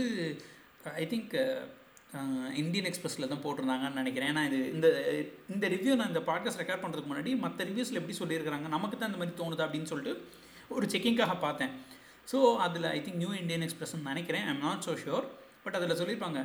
ஐ 1.01 1.05
திங்க் 1.11 1.33
இந்தியன் 2.61 2.87
எக்ஸ்பிரஸில் 2.89 3.29
தான் 3.31 3.43
போட்டிருந்தாங்கன்னு 3.45 4.01
நினைக்கிறேன். 4.01 4.29
ஏன்னா 4.33 4.43
இது 4.49 4.57
இந்த 4.75 4.87
இந்த 5.53 5.65
ரிவ்யூ 5.73 5.93
நான் 5.99 6.11
இந்த 6.13 6.21
பாட்காஸ்ட் 6.29 6.61
ரெக்கார்ட் 6.61 6.83
பண்ணுறதுக்கு 6.83 7.11
முன்னாடி 7.11 7.31
மற்ற 7.45 7.65
ரிவ்யூஸில் 7.69 7.99
எப்படி 8.01 8.17
சொல்லியிருக்கிறாங்க 8.21 8.69
நமக்கு 8.75 8.97
தான் 8.97 9.11
இந்த 9.11 9.21
மாதிரி 9.21 9.35
தோணுதா 9.41 9.65
அப்படின்னு 9.67 9.91
சொல்லிட்டு 9.91 10.13
ஒரு 10.75 10.87
செக்கிங்காக 10.93 11.35
பார்த்தேன். 11.45 11.73
ஸோ 12.31 12.39
அதில் 12.65 12.87
ஐ 12.97 12.99
திங்க் 13.05 13.21
நியூ 13.23 13.31
இந்தியன் 13.41 13.65
எக்ஸ்பிரஸ்ன்னு 13.67 14.09
நினைக்கிறேன். 14.11 14.45
I'm 14.51 14.63
not 14.67 14.85
so 14.87 14.95
sure 15.03 15.27
but 15.63 15.77
அதில் 15.79 15.99
சொல்லியிருப்பாங்க. 16.01 16.41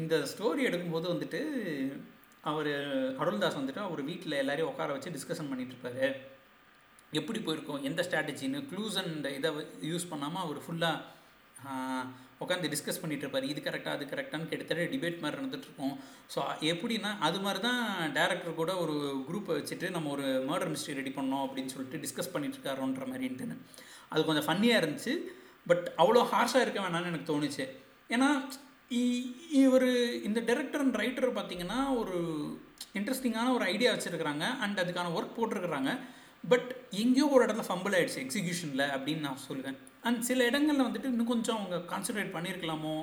இந்த 0.00 0.14
ஸ்டோரி 0.32 0.62
எடுக்கும்போது 0.70 1.06
வந்துட்டு 1.14 1.40
அவர் 2.50 2.72
அருள்தாஸ் 3.22 3.58
வந்துட்டு 3.60 3.80
அவர் 3.86 4.02
வீட்டில் 4.10 4.40
எல்லாரையும் 4.42 4.70
உட்கார 4.72 4.92
வச்சு 4.96 5.14
டிஸ்கஷன் 5.16 5.50
பண்ணிகிட்ருப்பாரு 5.50 6.04
எப்படி 7.20 7.38
போயிருக்கோம் 7.46 7.84
எந்த 7.88 8.00
ஸ்ட்ராட்டஜின்னு 8.06 8.58
க்ளூஸ் 8.70 8.96
அண்ட் 9.02 9.26
இதை 9.38 9.50
யூஸ் 9.90 10.10
பண்ணாமல் 10.12 10.44
அவர் 10.44 10.60
ஃபுல்லாக 10.64 10.98
உட்காந்து 12.44 12.70
டிஸ்கஸ் 12.74 13.00
பண்ணிட்டு 13.00 13.24
இருப்பார் 13.24 13.46
இது 13.52 13.60
கரெக்டாக 13.66 13.96
அது 13.96 14.04
கரெக்டான்னு 14.12 14.48
கிட்டத்தட்ட 14.50 14.84
டிபேட் 14.92 15.20
மாதிரி 15.22 15.38
நடந்துட்டுருக்கோம். 15.40 15.94
ஸோ 16.34 16.40
எப்படின்னா 16.70 17.10
அது 17.28 17.38
மாதிரி 17.44 17.60
தான் 17.66 17.82
டேரக்டர் 18.18 18.58
கூட 18.60 18.72
ஒரு 18.84 18.94
குரூப்பை 19.28 19.52
வச்சுட்டு 19.58 19.88
நம்ம 19.96 20.10
ஒரு 20.16 20.26
மர்டர் 20.50 20.72
மிஸ்ட்ரி 20.74 20.96
ரெடி 21.00 21.12
பண்ணோம் 21.18 21.44
அப்படின்னு 21.46 21.72
சொல்லிட்டு 21.74 22.02
டிஸ்கஸ் 22.04 22.32
பண்ணிட்டு 22.34 22.58
இருக்காரோன்ற 22.58 23.04
மாதிரின்ட்டுன்னு 23.10 23.58
அது 24.12 24.24
கொஞ்சம் 24.30 24.46
ஃபன்னியாக 24.48 24.80
இருந்துச்சு. 24.82 25.14
பட் 25.70 25.86
அவ்வளோ 26.02 26.22
ஹார்ஷாக 26.32 26.64
இருக்க 26.64 26.80
வேணாம்னு 26.84 27.10
எனக்கு 27.12 27.30
தோணுச்சு. 27.32 27.66
ஏன்னா 28.14 28.30
இவர் 29.64 29.90
இந்த 30.28 30.40
டேரக்டர் 30.48 30.82
அண்ட் 30.84 30.98
ரைட்டர் 31.02 31.36
பார்த்தீங்கன்னா 31.36 31.80
ஒரு 32.00 32.16
இன்ட்ரெஸ்டிங்கான 32.98 33.52
ஒரு 33.56 33.64
ஐடியா 33.74 33.90
வச்சுருக்கிறாங்க. 33.94 34.46
அண்ட் 34.64 34.80
அதுக்கான 34.84 35.12
ஒர்க் 35.18 35.36
போட்டிருக்கிறாங்க. 35.36 35.92
பட் 36.52 36.68
எங்கேயோ 37.02 37.28
ஒரு 37.34 37.42
இடத்துல 37.46 37.68
ஃபம்பிள் 37.68 37.96
ஆகிடுச்சு 37.98 38.20
எக்ஸிக்யூஷனில் 38.24 38.84
அப்படின்னு 38.96 39.26
நான் 39.28 39.46
சொல்லுவேன் 39.48 39.78
அண்ட் 40.06 40.20
சில 40.28 40.44
இடங்களில் 40.50 40.86
வந்துட்டு 40.86 41.10
இன்னும் 41.12 41.32
கொஞ்சம் 41.32 41.58
அவங்க 41.58 41.76
கான்சன்ட்ரேட் 41.92 42.34
பண்ணியிருக்கலாமோ 42.36 42.94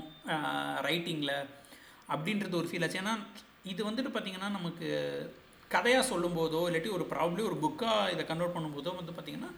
ரைட்டிங்கில் 0.88 1.36
அப்படின்றது 2.14 2.56
ஒரு 2.62 2.70
ஃபீல் 2.70 2.86
ஆச்சு. 2.86 3.02
ஏன்னா 3.04 3.14
இது 3.72 3.82
வந்துட்டு 3.90 4.12
பார்த்திங்கன்னா 4.16 4.50
நமக்கு 4.58 4.88
கதையாக 5.76 6.10
சொல்லும்போதோ 6.12 6.62
இல்லாட்டி 6.70 6.92
ஒரு 6.98 7.06
ப்ராப்ளி 7.14 7.42
ஒரு 7.50 7.58
புக்காக 7.64 8.12
இதை 8.14 8.26
கன்வெர்ட் 8.32 8.56
பண்ணும்போதோ 8.58 8.94
வந்து 9.00 9.16
பார்த்திங்கன்னா 9.18 9.52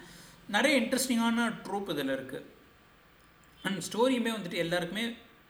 நிறைய 0.56 0.76
இன்ட்ரெஸ்டிங்கான 0.82 1.48
ட்ரூப் 1.66 1.90
இதில் 1.96 2.16
இருக்குது 2.18 2.46
அண்ட் 3.64 3.82
ஸ்டோரியுமே 3.88 4.32
வந்துட்டு 4.38 4.62
எல்லாருக்குமே 4.66 5.06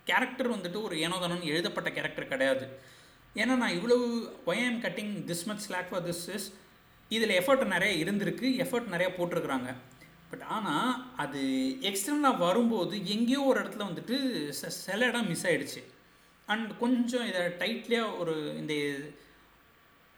கேரக்டர் 0.10 0.54
வந்துட்டு 0.56 0.80
ஒரு 0.88 0.96
ஏனோதானோன்னு 1.06 1.52
எழுதப்பட்ட 1.54 1.90
கேரக்டர் 1.98 2.32
கிடையாது. 2.34 2.66
ஏன்னா 3.36 3.56
நான் 3.62 3.76
இவ்வளவு 3.78 4.06
why 4.46 4.58
why I'm 4.60 4.80
cutting 4.86 5.14
this 5.30 5.46
much 5.50 5.64
slack 5.66 5.90
for 5.90 6.06
this 6.08 6.24
is 6.36 6.48
இதில் 7.16 7.34
எஃபர்ட் 7.40 7.66
நிறைய 7.76 7.92
இருந்திருக்கு 8.04 8.48
எஃபர்ட் 8.64 8.94
நிறையா 8.94 9.10
போட்டிருக்கிறாங்க. 9.18 9.70
பட் 10.32 10.44
ஆனால் 10.50 10.90
அது 11.18 11.40
எக்ஸ்டர்னலாக 11.90 12.44
வரும்போது 12.44 12.96
எங்கேயோ 13.14 13.42
ஒரு 13.46 13.60
இடத்துல 13.62 13.88
வந்துட்டு 13.88 14.18
ச- 14.58 14.76
சில 14.80 15.08
இடம் 15.08 15.30
மிஸ் 15.30 15.48
ஆகிடுச்சு 15.48 15.82
அண்ட் 16.48 16.70
கொஞ்சம் 16.80 17.26
இதை 17.28 17.42
டைட்லியாக 17.60 18.18
ஒரு 18.18 18.34
இந்த 18.58 18.74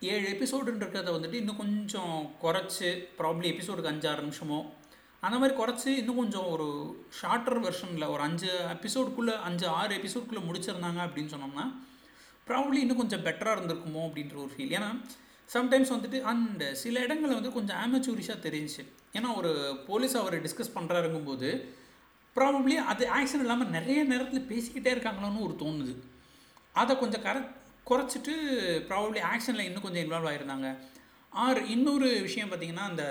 ஏழு 0.01 0.25
எபிசோடுன்றத 0.29 0.83
இருக்கிறத 0.83 1.11
வந்துட்டு 1.15 1.39
இன்னும் 1.39 1.59
கொஞ்சம் 1.59 2.13
குறைச்சி 2.41 2.89
ப்ராப்ளி 3.17 3.47
எபிசோடுக்கு 3.51 3.91
அஞ்சாறு 3.91 4.23
நிமிஷமோ 4.23 4.59
அந்த 5.23 5.35
மாதிரி 5.37 5.55
குறைச்சி 5.57 5.89
இன்னும் 5.97 6.19
கொஞ்சம் 6.19 6.47
ஒரு 6.49 6.67
ஷார்ட்டர் 7.17 7.59
வெர்ஷனில் 7.63 8.11
ஒரு 8.11 8.21
அஞ்சு 8.23 8.47
எபிசோடுக்குள்ளே 8.73 9.35
அஞ்சு 9.47 9.65
ஆறு 9.75 9.91
எபிசோடுக்குள்ளே 9.97 10.43
முடிச்சிருந்தாங்க 10.47 11.01
அப்படின்னு 11.05 11.33
சொன்னோம்னா 11.33 11.65
ப்ராப்ளி 12.47 12.79
இன்னும் 12.79 13.01
கொஞ்சம் 13.01 13.25
பெட்டராக 13.25 13.55
இருந்திருக்குமோ 13.55 14.01
அப்படின்ற 14.07 14.37
ஒரு 14.41 14.53
ஃபீல் 14.53 14.75
ஏன்னா 14.77 14.89
சம்டைம்ஸ் 15.51 15.93
வந்துட்டு 15.93 16.19
அண்ட் 16.31 16.63
சில 16.81 16.99
இடங்களில் 17.05 17.39
வந்து 17.39 17.53
கொஞ்சம் 17.57 17.79
ஆமச்சூரிஷாக 17.83 18.39
தெரிஞ்சுச்சு. 18.45 18.83
ஏன்னா 19.17 19.29
ஒரு 19.39 19.51
போலீஸ் 19.87 20.15
அவர் 20.21 20.35
டிஸ்கஸ் 20.45 20.75
பண்ணுறாருங்கும் 20.77 21.29
போது 21.29 21.49
ப்ராபப்ளி 22.35 22.75
அது 22.91 23.03
ஆக்ஷன் 23.17 23.43
இல்லாமல் 23.45 23.73
நிறைய 23.77 24.01
நேரத்தில் 24.11 24.49
பேசிக்கிட்டே 24.51 24.91
இருக்காங்களோன்னு 24.95 25.45
ஒரு 25.47 25.55
தோணுது. 25.63 25.93
அதை 26.81 26.93
கொஞ்சம் 27.01 27.25
கர 27.27 27.37
குறைச்சிட்டு 27.89 28.33
ப்ராபப்ளி 28.89 29.21
ஆக்ஷனில் 29.31 29.67
இன்னும் 29.67 29.85
கொஞ்சம் 29.85 30.03
இன்வால்வ் 30.05 30.29
ஆகிருந்தாங்க 30.31 30.69
ஆர் 31.31 31.61
இன்னொரு 31.75 32.07
விஷயம் 32.27 32.49
பார்த்தீங்கன்னா 32.51 32.85
அந்த 32.91 33.03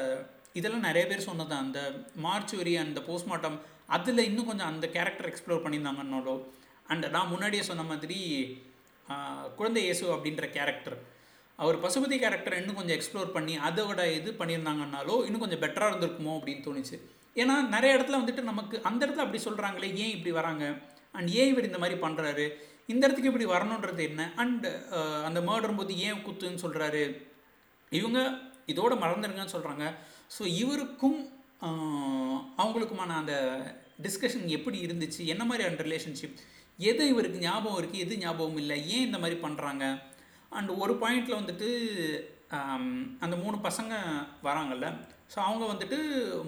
இதெல்லாம் 0.59 0.87
நிறைய 0.89 1.05
பேர் 1.11 1.29
சொன்னது 1.29 1.55
அந்த 1.65 1.81
மார்ச்சுவரி 2.27 2.73
அந்த 2.85 3.01
போஸ்ட்மார்ட்டம் 3.09 3.59
அதில் 3.97 4.27
இன்னும் 4.29 4.49
கொஞ்சம் 4.51 4.71
அந்த 4.73 4.87
கேரக்டர் 4.97 5.31
எக்ஸ்ப்ளோர் 5.31 5.65
பண்ணியிருந்தாங்கன்னாலோ 5.65 6.35
அண்ட் 6.93 7.07
நான் 7.17 7.33
முன்னாடியே 7.33 7.65
சொன்ன 7.71 7.87
மாதிரி 7.93 8.19
குழந்தை 9.59 9.81
இயேசு 9.85 10.05
அப்படின்ற 10.17 10.47
கேரக்டர் 10.57 10.97
அவர் 11.63 11.77
பசுபதி 11.85 12.17
கேரக்டர் 12.23 12.57
இன்னும் 12.61 12.79
கொஞ்சம் 12.79 12.97
எக்ஸ்ப்ளோர் 12.99 13.35
பண்ணி 13.37 13.55
அதோட 13.69 14.01
இது 14.19 14.31
பண்ணியிருந்தாங்கன்னாலோ 14.41 15.15
இன்னும் 15.27 15.43
கொஞ்சம் 15.45 15.63
பெட்டராக 15.65 15.91
இருந்திருக்குமோ 15.93 16.35
அப்படின்னு 16.39 16.65
தோணுச்சு. 16.67 16.97
ஏன்னா 17.41 17.55
நிறைய 17.75 17.97
இடத்துல 17.97 18.21
வந்துட்டு 18.21 18.43
நமக்கு 18.51 18.77
அந்த 18.91 19.01
இடத்துல 19.05 19.25
அப்படி 19.25 19.41
சொல்கிறாங்களே 19.49 19.91
ஏன் 20.03 20.15
இப்படி 20.17 20.33
வராங்க? 20.41 20.65
அண்ட் 21.17 21.31
ஏன் 21.41 21.51
இவர் 21.53 21.69
இந்த 21.71 21.81
மாதிரி 21.83 21.97
பண்ணுறாரு 22.05 22.47
இந்த 22.93 23.03
இடத்துக்கு 23.07 23.31
இப்படி 23.33 23.49
வரணுன்றது 23.55 24.03
என்ன? 24.11 24.23
அண்ட் 24.43 24.67
அந்த 25.29 25.41
மர்டரும் 25.49 25.81
போது 25.81 25.93
ஏன் 26.07 26.23
குத்துன்னு 26.27 26.63
சொல்கிறாரு 26.65 27.03
இவங்க 27.93 28.21
இதோட 28.73 28.95
மறந்துடுங்கன்னு 29.05 29.55
சொல்கிறாங்க 29.57 29.85
ஸோ 30.37 30.43
இவருக்கும் 30.63 31.19
அவங்களுக்குமான 32.61 33.17
அந்த 33.23 33.35
டிஸ்கஷன் 34.05 34.47
எப்படி 34.57 34.79
இருந்துச்சு? 34.87 35.23
என்ன 35.33 35.43
மாதிரியான 35.49 35.83
ரிலேஷன்ஷிப் 35.87 36.39
எது 36.91 37.03
இவருக்கு 37.13 37.39
ஞாபகம் 37.47 37.79
இருக்குது 37.81 38.05
எது 38.05 38.23
ஞாபகம் 38.25 38.61
இல்லை? 38.63 38.77
ஏன் 38.95 39.07
இந்த 39.09 39.19
மாதிரி 39.23 39.39
பண்ணுறாங்க 39.47 39.85
அண்ட் 40.59 40.71
ஒரு 40.83 40.95
பாயிண்டில் 41.03 41.41
வந்துட்டு 41.41 41.69
um, 42.59 42.87
அந்த 43.25 43.35
மூணு 43.43 43.57
பசங்க 43.67 43.95
வராங்கல்ல. 44.47 44.87
ஸோ 45.33 45.39
அவங்க 45.47 45.65
வந்துட்டு 45.73 45.99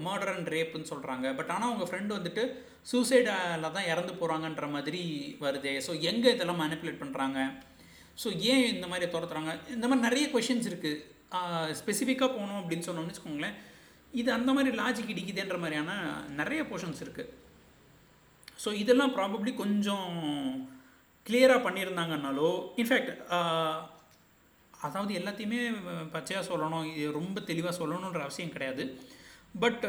மர்டர் 0.06 0.32
அண்ட் 0.34 0.48
ரேப்புன்னு 0.54 0.90
சொல்கிறாங்க 0.92 1.26
பட் 1.38 1.52
ஆனால் 1.54 1.68
அவங்க 1.70 1.84
ஃப்ரெண்டு 1.88 2.16
வந்துட்டு 2.18 2.44
சூசைடில் 2.90 3.74
தான் 3.76 3.90
இறந்து 3.92 4.12
போகிறாங்கன்ற 4.20 4.68
மாதிரி 4.76 5.02
வருது. 5.44 5.74
ஸோ 5.86 5.94
எங்கே 6.10 6.32
இதெல்லாம் 6.36 6.62
மேனிப்புலேட் 6.62 7.02
பண்ணுறாங்க 7.02 7.38
ஸோ 8.22 8.30
ஏன் 8.52 8.64
இந்த 8.74 8.86
மாதிரி 8.92 9.06
துரத்துறாங்க? 9.12 9.52
இந்த 9.76 9.86
மாதிரி 9.88 10.06
நிறைய 10.08 10.24
கொஷின்ஸ் 10.34 10.70
இருக்குது 10.70 11.76
ஸ்பெசிஃபிக்காக 11.80 12.30
போகணும் 12.34 12.60
அப்படின்னு 12.62 12.86
சொன்னோம்னு 12.88 13.12
வச்சுக்கோங்களேன். 13.12 13.56
இது 14.20 14.28
அந்த 14.38 14.50
மாதிரி 14.56 14.70
லாஜிக் 14.80 15.12
இடிக்குதுன்ற 15.14 15.56
மாதிரியான 15.60 15.92
நிறைய 16.40 16.62
போர்ஷன்ஸ் 16.70 17.02
இருக்குது 17.04 17.30
ஸோ 18.62 18.70
இதெல்லாம் 18.82 19.14
ப்ராபப்ளி 19.16 19.52
கொஞ்சம் 19.62 20.10
கிளியராக 21.26 21.60
பண்ணியிருந்தாங்கன்னாலோ 21.66 22.50
இன்ஃபேக்ட் 22.80 23.12
அதாவது 24.87 25.12
எல்லாத்தையுமே 25.21 25.61
பச்சையாக 26.14 26.45
சொல்லணும் 26.51 26.87
இது 26.97 27.09
ரொம்ப 27.21 27.40
தெளிவாக 27.51 27.75
சொல்லணுன்ற 27.81 28.21
அவசியம் 28.27 28.55
கிடையாது. 28.57 28.85
பட் 29.62 29.85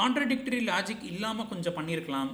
கான்ட்ரடிக்டரி 0.00 0.60
லாஜிக் 0.70 1.06
இல்லாமல் 1.12 1.48
கொஞ்சம் 1.52 1.76
பண்ணியிருக்கலாம் 1.78 2.30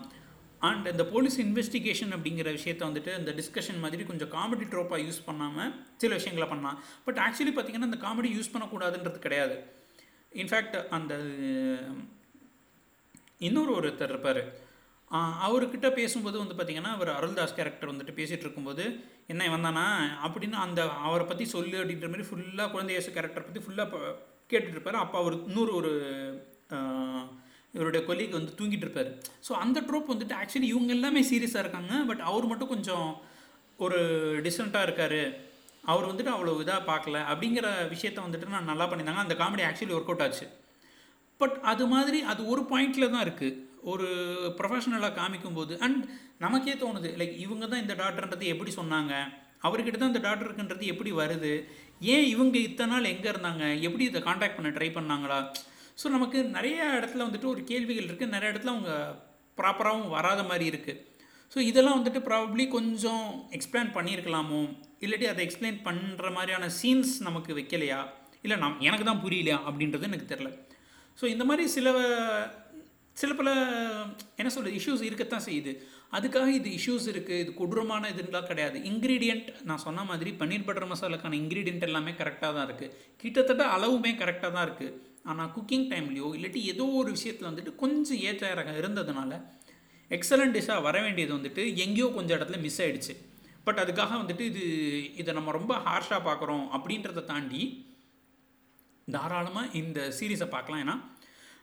அண்ட் 0.69 0.87
இந்த 0.93 1.05
போலீஸ் 1.13 1.37
இன்வெஸ்டிகேஷன் 1.45 2.13
அப்படிங்கிற 2.17 2.49
விஷயத்த 2.57 2.83
வந்துட்டு 2.89 3.13
இந்த 3.21 3.33
டிஸ்கஷன் 3.39 3.83
மாதிரி 3.85 4.03
கொஞ்சம் 4.09 4.33
காமெடி 4.35 4.67
ட்ரோப்பாக 4.73 5.05
யூஸ் 5.05 5.21
பண்ணாமல் 5.29 5.71
சில 6.03 6.11
விஷயங்களை 6.19 6.49
பண்ணலாம். 6.51 6.79
பட் 7.07 7.21
ஆக்சுவலி 7.27 7.55
பார்த்திங்கன்னா 7.59 7.89
இந்த 7.91 8.01
காமெடி 8.07 8.31
யூஸ் 8.37 8.53
பண்ணக்கூடாதுன்றது 8.55 9.21
கிடையாது. 9.27 9.57
இன்ஃபேக்ட் 10.43 10.77
அந்த 10.99 11.15
இன்னொரு 13.49 13.73
ஒருத்தர் 13.79 14.13
இருப்பார். 14.15 14.43
அவர்கிட்ட 15.45 15.89
பேசும்போது 15.99 16.37
வந்து 16.41 16.57
பார்த்தீங்கன்னா 16.59 16.93
அவர் 16.97 17.11
அருள்தாஸ் 17.19 17.57
கேரக்டர் 17.59 17.91
வந்துட்டு 17.93 18.17
பேசிகிட்டு 18.19 18.47
இருக்கும்போது 18.47 18.85
என்ன 19.33 19.47
இவன் 19.49 19.67
தானா? 19.67 19.87
அப்படின்னு 20.27 20.57
அந்த 20.67 20.81
அவரை 21.07 21.25
பற்றி 21.27 21.45
சொல்லு 21.55 21.77
அப்படின்ற 21.81 22.09
மாதிரி 22.13 22.27
ஃபுல்லாக 22.29 22.69
குழந்தையேசு 22.75 23.11
கேரக்டர் 23.17 23.47
பற்றி 23.47 23.63
ஃபுல்லாக 23.65 24.13
கேட்டுட்டு 24.51 24.77
இருப்பார். 24.77 25.03
அப்போ 25.05 25.17
அவர் 25.23 25.35
இன்னொரு 25.49 25.73
ஒரு 25.81 25.93
இவருடைய 27.75 28.03
கொலீக் 28.07 28.37
வந்து 28.39 28.53
தூங்கிட்டு 28.59 28.87
இருப்பார். 28.87 29.11
ஸோ 29.47 29.53
அந்த 29.65 29.79
ட்ரோப் 29.81 30.13
வந்துட்டு 30.13 30.39
ஆக்சுவலி 30.41 30.69
இவங்க 30.75 30.93
எல்லாமே 30.97 31.21
சீரியஸாக 31.31 31.65
இருக்காங்க. 31.65 31.93
பட் 32.09 32.23
அவர் 32.31 32.47
மட்டும் 32.53 32.73
கொஞ்சம் 32.75 33.09
ஒரு 33.79 33.99
டிஸ்டண்ட்டாக 34.47 34.87
இருக்கார். 34.89 35.21
அவர் 35.91 36.09
வந்துட்டு 36.11 36.33
அவ்வளோ 36.37 36.55
இதாக 36.65 36.83
பார்க்கல. 36.93 37.19
அப்படிங்கிற 37.33 37.67
விஷயத்த 37.95 38.19
வந்துட்டு 38.27 38.55
நான் 38.57 38.71
நல்லா 38.73 38.87
பண்ணியிருந்தாங்க. 38.91 39.27
அந்த 39.27 39.37
காமெடி 39.43 39.65
ஆக்சுவலி 39.69 39.97
ஒர்க் 39.99 40.11
அவுட் 40.13 40.25
ஆச்சு. 40.27 40.47
பட் 41.41 41.57
அது 41.73 41.85
மாதிரி 41.87 42.19
அது 42.33 42.41
ஒரு 42.47 42.63
பாயிண்டில் 42.73 43.13
தான் 43.15 43.25
இருக்குது 43.27 43.69
ஒரு 43.93 44.09
ப்ரொஃபஷனலாக 44.59 45.17
காமிக்கும்போது 45.21 45.75
அண்ட் 45.79 46.03
நமக்கே 46.39 46.75
தோணுது 46.83 47.09
லைக் 47.21 47.35
இவங்க 47.45 47.65
தான் 47.67 47.83
இந்த 47.85 47.95
டாக்டர்ன்றது 47.95 48.47
எப்படி 48.55 48.73
சொன்னாங்க? 48.77 49.15
அவர்கிட்ட 49.67 49.99
தான் 49.99 50.13
இந்த 50.13 50.23
டாக்டர் 50.27 50.47
இருக்குன்றது 50.49 50.85
எப்படி 50.93 51.11
வருது? 51.13 51.53
ஏன் 52.01 52.27
இவங்க 52.35 52.59
இத்தனை 52.59 52.91
நாள் 52.93 53.05
எங்கே 53.05 53.29
இருந்தாங்க? 53.31 53.65
எப்படி 53.87 54.05
இதை 54.05 54.23
காண்டாக்ட் 54.23 54.57
பண்ண 54.59 54.71
ட்ரை 54.77 54.89
பண்ணாங்களா? 54.99 55.39
ஸோ 56.03 56.09
நமக்கு 56.09 56.39
நிறைய 56.57 56.79
இடத்துல 56.99 57.25
வந்துட்டு 57.27 57.53
ஒரு 57.55 57.65
கேள்விகள் 57.71 58.09
இருக்குது 58.09 58.35
நிறைய 58.35 58.53
இடத்துல 58.53 58.75
அவங்க 58.75 58.93
ப்ராப்பராகவும் 59.59 60.15
வராத 60.17 60.43
மாதிரி 60.43 60.67
இருக்குது 60.73 61.01
ஸோ 61.55 61.59
இதெல்லாம் 61.59 61.99
வந்துட்டு 61.99 62.21
ப்ராபப்ளி 62.29 62.69
கொஞ்சம் 62.69 63.27
எக்ஸ்பிளைன் 63.59 63.93
பண்ணியிருக்கலாமோ? 63.97 64.61
இல்லாட்டி 65.01 65.27
அதை 65.33 65.41
எக்ஸ்பிளைன் 65.47 65.79
பண்ணுற 65.89 66.33
மாதிரியான 66.33 66.71
சீன்ஸ் 66.81 67.15
நமக்கு 67.29 67.53
வைக்கலையா? 67.61 68.01
இல்லை 68.43 68.57
நம் 68.59 68.81
எனக்கு 68.81 69.05
தான் 69.05 69.23
புரியலையா? 69.25 69.59
அப்படின்றது 69.69 70.11
எனக்கு 70.11 70.33
தெரில 70.35 70.51
ஸோ 71.21 71.27
இந்த 71.27 71.45
மாதிரி 71.45 71.69
சில 71.69 71.89
சில 73.21 73.33
பல 73.39 73.51
என்ன 74.41 74.51
சொல்கிறது 74.55 74.77
இஷ்யூஸ் 74.81 75.03
இருக்கத்தான் 75.09 75.47
செய்யுது. 75.47 75.73
அதுக்காக 76.17 76.49
இது 76.59 76.69
இஷ்யூஸ் 76.79 77.07
இருக்குது 77.13 77.41
இது 77.43 77.51
கொடூரமான 77.61 78.11
இதுலாம் 78.13 78.49
கிடையாது. 78.51 78.77
இன்க்ரீடியண்ட் 78.91 79.49
நான் 79.69 79.83
சொன்ன 79.87 80.05
மாதிரி 80.11 80.31
பன்னீர் 80.41 80.67
பட்டர் 80.69 80.91
மசாலாக்கான 80.93 81.39
இன்க்ரீடியண்ட் 81.43 81.87
எல்லாமே 81.89 82.13
கரெக்டாக 82.21 82.53
தான் 82.57 82.67
இருக்குது 82.69 82.95
கிட்டத்தட்ட 83.23 83.65
அளவுமே 83.77 84.13
கரெக்டாக 84.23 84.53
தான் 84.57 84.67
இருக்குது 84.69 84.95
ஆனால் 85.31 85.51
குக்கிங் 85.57 85.89
டைம்லேயோ 85.93 86.29
இல்லாட்டி 86.37 86.61
ஏதோ 86.73 86.85
ஒரு 87.01 87.11
விஷயத்தில் 87.17 87.51
வந்துட்டு 87.51 87.75
கொஞ்சம் 87.83 88.23
ஏற்ற 88.29 88.45
இறக்கம் 88.55 88.81
இருந்ததுனால 88.83 89.33
எக்ஸலண்ட் 90.11 90.57
டிஷ்ஷாக 90.57 90.87
வர 90.87 90.97
வேண்டியது 91.07 91.33
வந்துட்டு 91.39 91.65
எங்கேயோ 91.85 92.09
கொஞ்சம் 92.17 92.37
இடத்துல 92.39 92.59
மிஸ் 92.65 92.81
ஆகிடுச்சு 92.85 93.15
பட் 93.67 93.81
அதுக்காக 93.83 94.13
வந்துட்டு 94.23 94.45
இது 94.51 94.65
இதை 95.23 95.31
நம்ம 95.39 95.53
ரொம்ப 95.59 95.73
ஹார்ஷாக 95.87 96.21
பார்க்குறோம் 96.29 96.65
அப்படின்றத 96.77 97.25
தாண்டி 97.33 97.63
தாராளமாக 99.09 99.73
இந்த 99.81 100.01
சீரீஸை 100.19 100.49
பார்க்கலாம். 100.55 100.83
ஏன்னா 100.85 100.97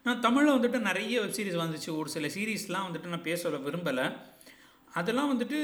நான் 0.08 0.24
தமிழில் 0.26 0.56
வந்துட்டு 0.56 0.80
நிறைய 0.90 1.22
வெப் 1.22 1.38
சீரிஸ் 1.38 1.64
வந்துச்சு. 1.64 1.90
ஒரு 2.00 2.10
சில 2.16 2.28
சீரீஸ்லாம் 2.36 2.88
வந்துட்டு 2.88 3.14
நான் 3.14 3.28
பேச 3.30 3.50
விரும்பலை. 3.68 4.06
அதெல்லாம் 5.00 5.32
வந்துட்டு 5.32 5.58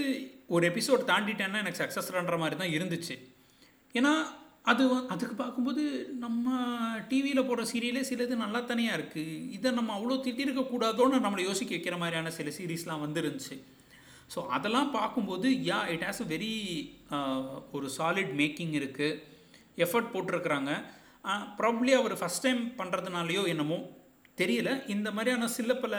ஒரு 0.55 0.63
எபிசோட் 0.71 1.09
தாண்டிட்டேன்னா 1.11 1.59
எனக்கு 1.63 1.81
சக்ஸஸ்ன்ற 1.83 2.37
மாதிரி 2.41 2.57
தான் 2.61 2.73
இருந்துச்சு. 2.77 3.15
ஏன்னா 3.99 4.11
அது 4.71 4.83
அதுக்கு 5.13 5.35
பார்க்கும்போது 5.41 5.83
நம்ம 6.25 6.51
டிவியில் 7.11 7.47
போடுற 7.47 7.63
சீரியலே 7.71 8.03
சிலது 8.09 8.35
நல்லா 8.43 8.59
தனியாக 8.71 8.97
இருக்குது 8.99 9.33
இதை 9.55 9.71
நம்ம 9.79 9.93
அவ்வளோ 9.97 10.17
திட்டிருக்கக்கூடாதோன்னு 10.25 11.23
நம்மளை 11.25 11.43
யோசிக்க 11.49 11.71
வைக்கிற 11.75 11.95
மாதிரியான 12.03 12.31
சில 12.37 12.51
சீரீஸ்லாம் 12.57 13.03
வந்துருந்துச்சு. 13.05 13.55
ஸோ 14.33 14.41
அதெல்லாம் 14.57 14.93
பார்க்கும்போது 14.99 15.47
yeah 15.71 15.79
it 15.95 16.05
has 16.07 16.23
a 16.25 16.29
very 16.35 16.53
ஒரு 17.77 17.89
சாலிட் 17.97 18.31
மேக்கிங் 18.41 18.73
இருக்குது 18.81 19.19
எஃபர்ட் 19.85 20.13
போட்டிருக்கிறாங்க. 20.13 20.71
ப்ராப்ளி 21.59 21.91
அவர் 21.99 22.21
ஃபஸ்ட் 22.21 22.45
டைம் 22.45 22.63
பண்ணுறதுனாலையோ 22.79 23.43
என்னமோ 23.55 23.79
தெரியல. 24.41 24.69
இந்த 24.95 25.09
மாதிரியான 25.11 25.47
சில 25.57 25.73
பல 25.83 25.95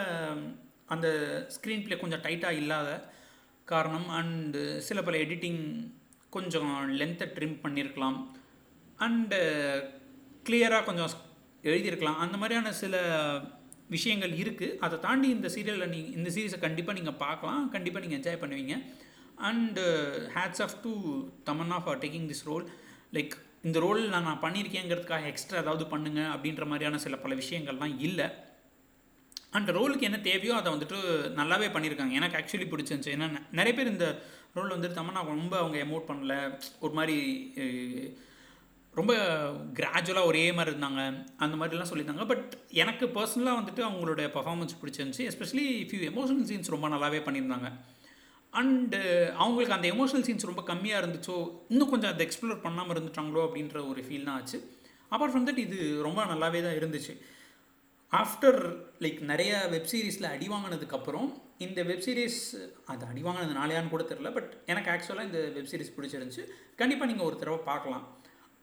அந்த 0.93 1.07
ஸ்க்ரீன் 1.55 1.83
ப்ளே 1.83 1.97
கொஞ்சம் 1.97 2.23
டைட்டாக 2.25 2.59
இல்லாத 2.61 2.89
காரணம் 3.71 4.09
அண்டு 4.19 4.63
சில 4.87 5.01
பல 5.03 5.17
எடிட்டிங் 5.25 5.61
கொஞ்சம் 6.35 6.73
லென்த்தை 6.99 7.27
ட்ரிம் 7.35 7.55
பண்ணியிருக்கலாம் 7.63 8.17
அண்டு 9.05 9.39
கிளியராக 10.47 10.85
கொஞ்சம் 10.87 11.13
எழுதியிருக்கலாம் 11.69 12.21
அந்த 12.23 12.35
மாதிரியான 12.37 12.73
சில 12.81 12.95
விஷயங்கள் 13.95 14.33
இருக்குது 14.41 14.77
அதை 14.85 14.95
தாண்டி 14.99 15.27
இந்த 15.29 15.47
சீரியலில் 15.55 15.93
நீ 15.95 16.01
இந்த 16.17 16.29
சீரீஸை 16.35 16.59
கண்டிப்பாக 16.59 16.97
நீங்கள் 16.99 17.19
பார்க்கலாம். 17.23 17.63
கண்டிப்பாக 17.69 18.03
நீங்கள் 18.03 18.19
என்ஜாய் 18.19 18.41
பண்ணுவீங்க. 18.43 18.75
And 19.49 19.83
hats 20.35 20.63
off 20.65 20.77
to 20.83 20.91
Tamannaah 21.49 21.77
for 21.85 21.99
taking 22.03 22.27
this 22.31 22.45
role 22.49 22.65
like 23.17 23.35
இந்த 23.67 23.79
ரோல் 23.85 24.01
நான் 24.13 24.27
நான் 24.29 24.41
பண்ணியிருக்கேங்கிறதுக்காக 24.41 25.29
எக்ஸ்ட்ரா 25.31 25.61
ஏதாவது 25.63 25.85
பண்ணுங்க 25.93 26.21
அப்படின்ற 26.33 26.65
மாதிரியான 26.71 26.99
சில 27.05 27.15
பல 27.23 27.35
விஷயங்கள்லாம் 27.35 27.95
இல்லை. 28.07 28.27
அந்த 29.57 29.71
ரோலுக்கு 29.77 30.07
என்ன 30.07 30.19
தேவையோ 30.19 30.53
அதை 30.55 30.69
வந்துட்டு 30.73 30.97
நல்லாவே 31.39 31.67
பண்ணியிருக்காங்க 31.75 32.15
எனக்கு 32.19 32.37
ஆக்சுவலி 32.39 32.67
பிடிச்சிருந்துச்சு. 32.71 33.13
ஏன்னா 33.15 33.27
நிறைய 33.51 33.73
பேர் 33.77 33.93
இந்த 33.95 34.07
ரோல் 34.57 34.73
வந்துட்டு 34.75 35.05
நான் 35.11 35.33
ரொம்ப 35.33 35.55
அவங்க 35.57 35.77
எமோட் 35.85 36.09
பண்ணல. 36.11 36.35
ஒரு 36.79 36.93
மாதிரி 36.93 37.17
ரொம்ப 38.99 39.13
கிராஜுவலாக 39.79 40.29
ஒரே 40.31 40.43
மாதிரி 40.51 40.75
இருந்தாங்க. 40.75 41.01
அந்த 41.37 41.55
மாதிரிலாம் 41.59 41.91
சொல்லியிருந்தாங்க. 41.93 42.27
பட் 42.27 42.57
எனக்கு 42.83 43.05
பர்சனலாக 43.15 43.57
வந்துட்டு 43.59 43.81
அவங்களோட 43.87 44.21
பர்ஃபார்மன்ஸ் 44.37 44.77
பிடிச்சிருந்துச்சி. 44.83 45.23
எஸ்பெஷலி 45.31 45.65
ஃபியூ 45.89 46.03
எமோஷனல் 46.11 46.47
சீன்ஸ் 46.51 46.73
ரொம்ப 46.75 46.89
நல்லாவே 46.89 47.21
பண்ணியிருந்தாங்க. 47.27 47.69
அண்டு 48.59 48.97
uh, 48.97 49.27
அவங்களுக்கு 49.41 49.75
அந்த 49.75 49.87
எமோஷனல் 49.93 50.25
சீன்ஸ் 50.27 50.49
ரொம்ப 50.49 50.63
கம்மியாக 50.69 51.01
இருந்துச்சோ 51.01 51.37
இன்னும் 51.71 51.91
கொஞ்சம் 51.93 52.11
அதை 52.11 52.23
எக்ஸ்ப்ளோர் 52.25 52.61
பண்ணாமல் 52.65 52.93
இருந்துட்டாங்களோ 52.95 53.41
அப்படின்ற 53.47 53.77
ஒரு 53.91 54.01
ஃபீல் 54.07 54.27
தான் 54.27 54.37
ஆச்சு. 54.39 54.57
அப்பார்ட் 55.11 55.33
ஃப்ரம் 55.33 55.47
தட் 55.49 55.63
இது 55.65 55.77
ரொம்ப 56.07 56.25
நல்லாவே 56.31 56.61
தான் 56.67 56.77
இருந்துச்சு. 56.79 57.13
ஆஃப்டர் 58.11 58.59
லைக் 59.03 59.19
நிறைய 59.31 59.51
வெப் 59.73 59.89
சீரிஸில் 59.93 60.29
அடி 60.33 60.47
வாங்கினதுக்கப்புறம் 60.53 61.27
இந்த 61.65 61.79
வெப் 61.89 62.05
சீரிஸ் 62.05 62.41
அது 62.91 63.03
அடி 63.11 63.21
வாங்கினது 63.27 63.59
நாளையான்னு 63.59 63.93
கூட 63.93 64.03
தெரில 64.11 64.31
பட் 64.37 64.49
எனக்கு 64.71 64.91
ஆக்சுவலாக 64.93 65.29
இந்த 65.29 65.41
வெப் 65.57 65.71
சீரிஸ் 65.71 65.95
பிடிச்சிருந்துச்சு. 65.97 66.45
கண்டிப்பாக 66.81 67.09
நீங்கள் 67.11 67.29
ஒரு 67.29 67.37
தடவை 67.41 67.59
பார்க்கலாம். 67.71 68.05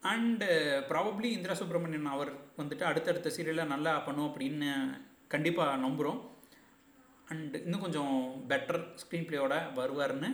and 0.03 0.47
probably 0.91 1.29
uh, 1.29 1.35
Indira 1.37 1.55
Subramanian 1.61 2.13
அவர் 2.15 2.31
வந்துட்டு 2.61 2.85
அடுத்தடுத்த 2.91 3.31
சீரியலில் 3.37 3.73
நல்லா 3.73 3.93
பண்ணும் 4.07 4.29
அப்படின்னு 4.29 4.71
கண்டிப்பாக 5.35 5.81
நம்புகிறோம் 5.83 6.19
அண்ட் 7.33 7.55
இன்னும் 7.65 7.85
கொஞ்சம் 7.85 8.15
பெட்டர் 8.51 8.81
ஸ்க்ரீன் 9.03 9.27
பிளேயோட 9.27 9.55
வருவார்னு 9.79 10.31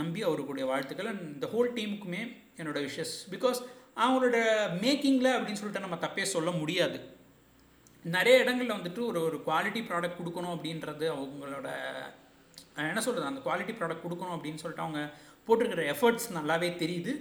நம்பி 0.00 0.20
அவருக்குடைய 0.28 0.64
வாழ்த்துக்கள். 0.72 1.10
அண்ட் 1.12 1.24
இந்த 1.34 1.46
ஹோல் 1.54 1.74
டீமுக்குமே 1.78 2.22
என்னோடய 2.60 2.84
விஷஸ் 2.88 3.14
பிகாஸ் 3.34 3.58
அவங்களோட 4.04 4.38
மேக்கிங்கில் 4.84 5.34
அப்படின்னு 5.34 5.60
சொல்லிட்டு 5.60 5.84
நம்ம 5.86 5.98
தப்பே 6.06 6.24
சொல்ல 6.34 6.50
முடியாது. 6.60 6.98
நிறைய 8.04 8.40
இடங்களில் 8.42 8.76
வந்துட்டு 8.76 9.00
ஒரு 9.10 9.18
ஒரு 9.26 9.36
குவாலிட்டி 9.46 9.80
ப்ராடக்ட் 9.90 10.18
கொடுக்கணும் 10.20 10.54
அப்படின்றது 10.54 11.04
அவங்களோட 11.14 11.68
என்ன 12.90 13.02
சொல்கிறது 13.06 13.30
அந்த 13.30 13.42
குவாலிட்டி 13.46 13.74
ப்ராடக்ட் 13.78 14.04
கொடுக்கணும் 14.06 14.34
அப்படின்னு 14.36 14.62
சொல்லிட்டு 14.62 14.86
அவங்க 14.86 15.02
போட்டிருக்கிற 15.46 15.84
எஃபர்ட்ஸ் 15.94 16.28
நல்லாவே 16.38 16.70
தெரியுது. 16.82 17.12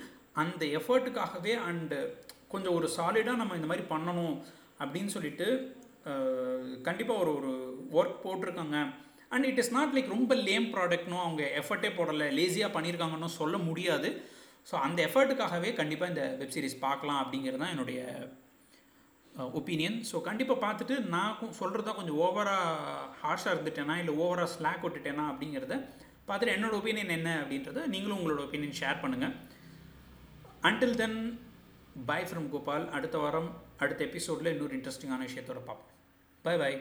அந்த 0.41 0.63
எஃபர்ட்டுக்காகவே 0.77 1.53
அண்டு 1.69 1.99
கொஞ்சம் 2.53 2.75
ஒரு 2.79 2.87
சாலிடாக 2.97 3.41
நம்ம 3.41 3.55
இந்த 3.59 3.69
மாதிரி 3.71 3.85
பண்ணணும் 3.93 4.35
அப்படின்னு 4.81 5.13
சொல்லிட்டு 5.15 5.47
கண்டிப்பாக 6.87 7.21
ஒரு 7.23 7.31
ஒரு 7.39 7.51
ஒர்க் 7.99 8.21
போட்டிருக்காங்க. 8.25 8.77
And 9.33 9.47
it 9.49 9.61
is 9.61 9.73
not 9.77 9.93
like 9.95 10.13
ரொம்ப 10.15 10.33
லேம் 10.47 10.67
ப்ராடக்ட்னும் 10.75 11.23
அவங்க 11.25 11.43
எஃபர்ட்டே 11.61 11.91
போடலை 11.97 12.27
லேசியாக 12.39 12.75
பண்ணியிருக்காங்கன்னு 12.75 13.37
சொல்ல 13.41 13.57
முடியாது. 13.67 14.09
ஸோ 14.69 14.75
அந்த 14.85 14.99
எஃபர்ட்டுக்காகவே 15.07 15.69
கண்டிப்பாக 15.79 16.11
இந்த 16.13 16.23
வெப் 16.39 16.55
சீரிஸ் 16.55 16.83
பார்க்கலாம் 16.87 17.21
அப்படிங்கிறது 17.23 17.61
தான் 17.63 17.73
என்னுடைய 17.75 18.01
ஒப்பீனியன் 19.59 19.97
ஸோ 20.09 20.17
கண்டிப்பாக 20.27 20.63
பார்த்துட்டு 20.65 20.95
நான் 21.13 21.55
சொல்கிறது 21.59 21.85
தான் 21.87 21.97
கொஞ்சம் 21.99 22.19
ஓவராக 22.25 23.07
ஹார்ஷாக 23.21 23.53
இருந்துட்டேனா 23.55 23.95
இல்லை 24.01 24.13
ஓவராக 24.23 24.51
ஸ்லாக் 24.55 24.85
விட்டுட்டேனா 24.85 25.25
அப்படிங்கிறத 25.31 25.77
பார்த்துட்டு 26.27 26.55
என்னோடய 26.57 26.79
ஒப்பீனியன் 26.81 27.15
என்ன 27.17 27.29
அப்படின்றத 27.41 27.85
நீங்களும் 27.93 28.17
உங்களோட 28.19 28.43
ஒப்பீனியன் 28.45 28.79
ஷேர் 28.81 29.01
பண்ணுங்கள் 29.03 29.33
until 30.69 30.99
then 31.01 31.17
bye 32.09 32.21
from 32.27 32.51
Gopal 32.53 32.85
அடுத்த 32.97 33.17
வாரம் 33.23 33.49
அடுத்த 33.83 34.01
எபிசோடில் 34.09 34.53
இன்னொரு 34.53 34.77
இன்ட்ரெஸ்டிங்கான 34.79 35.25
விஷயத்தோட 35.29 35.61
பார்ப்போம். 35.69 35.92
Bye 36.45 36.55
bye 36.61 36.77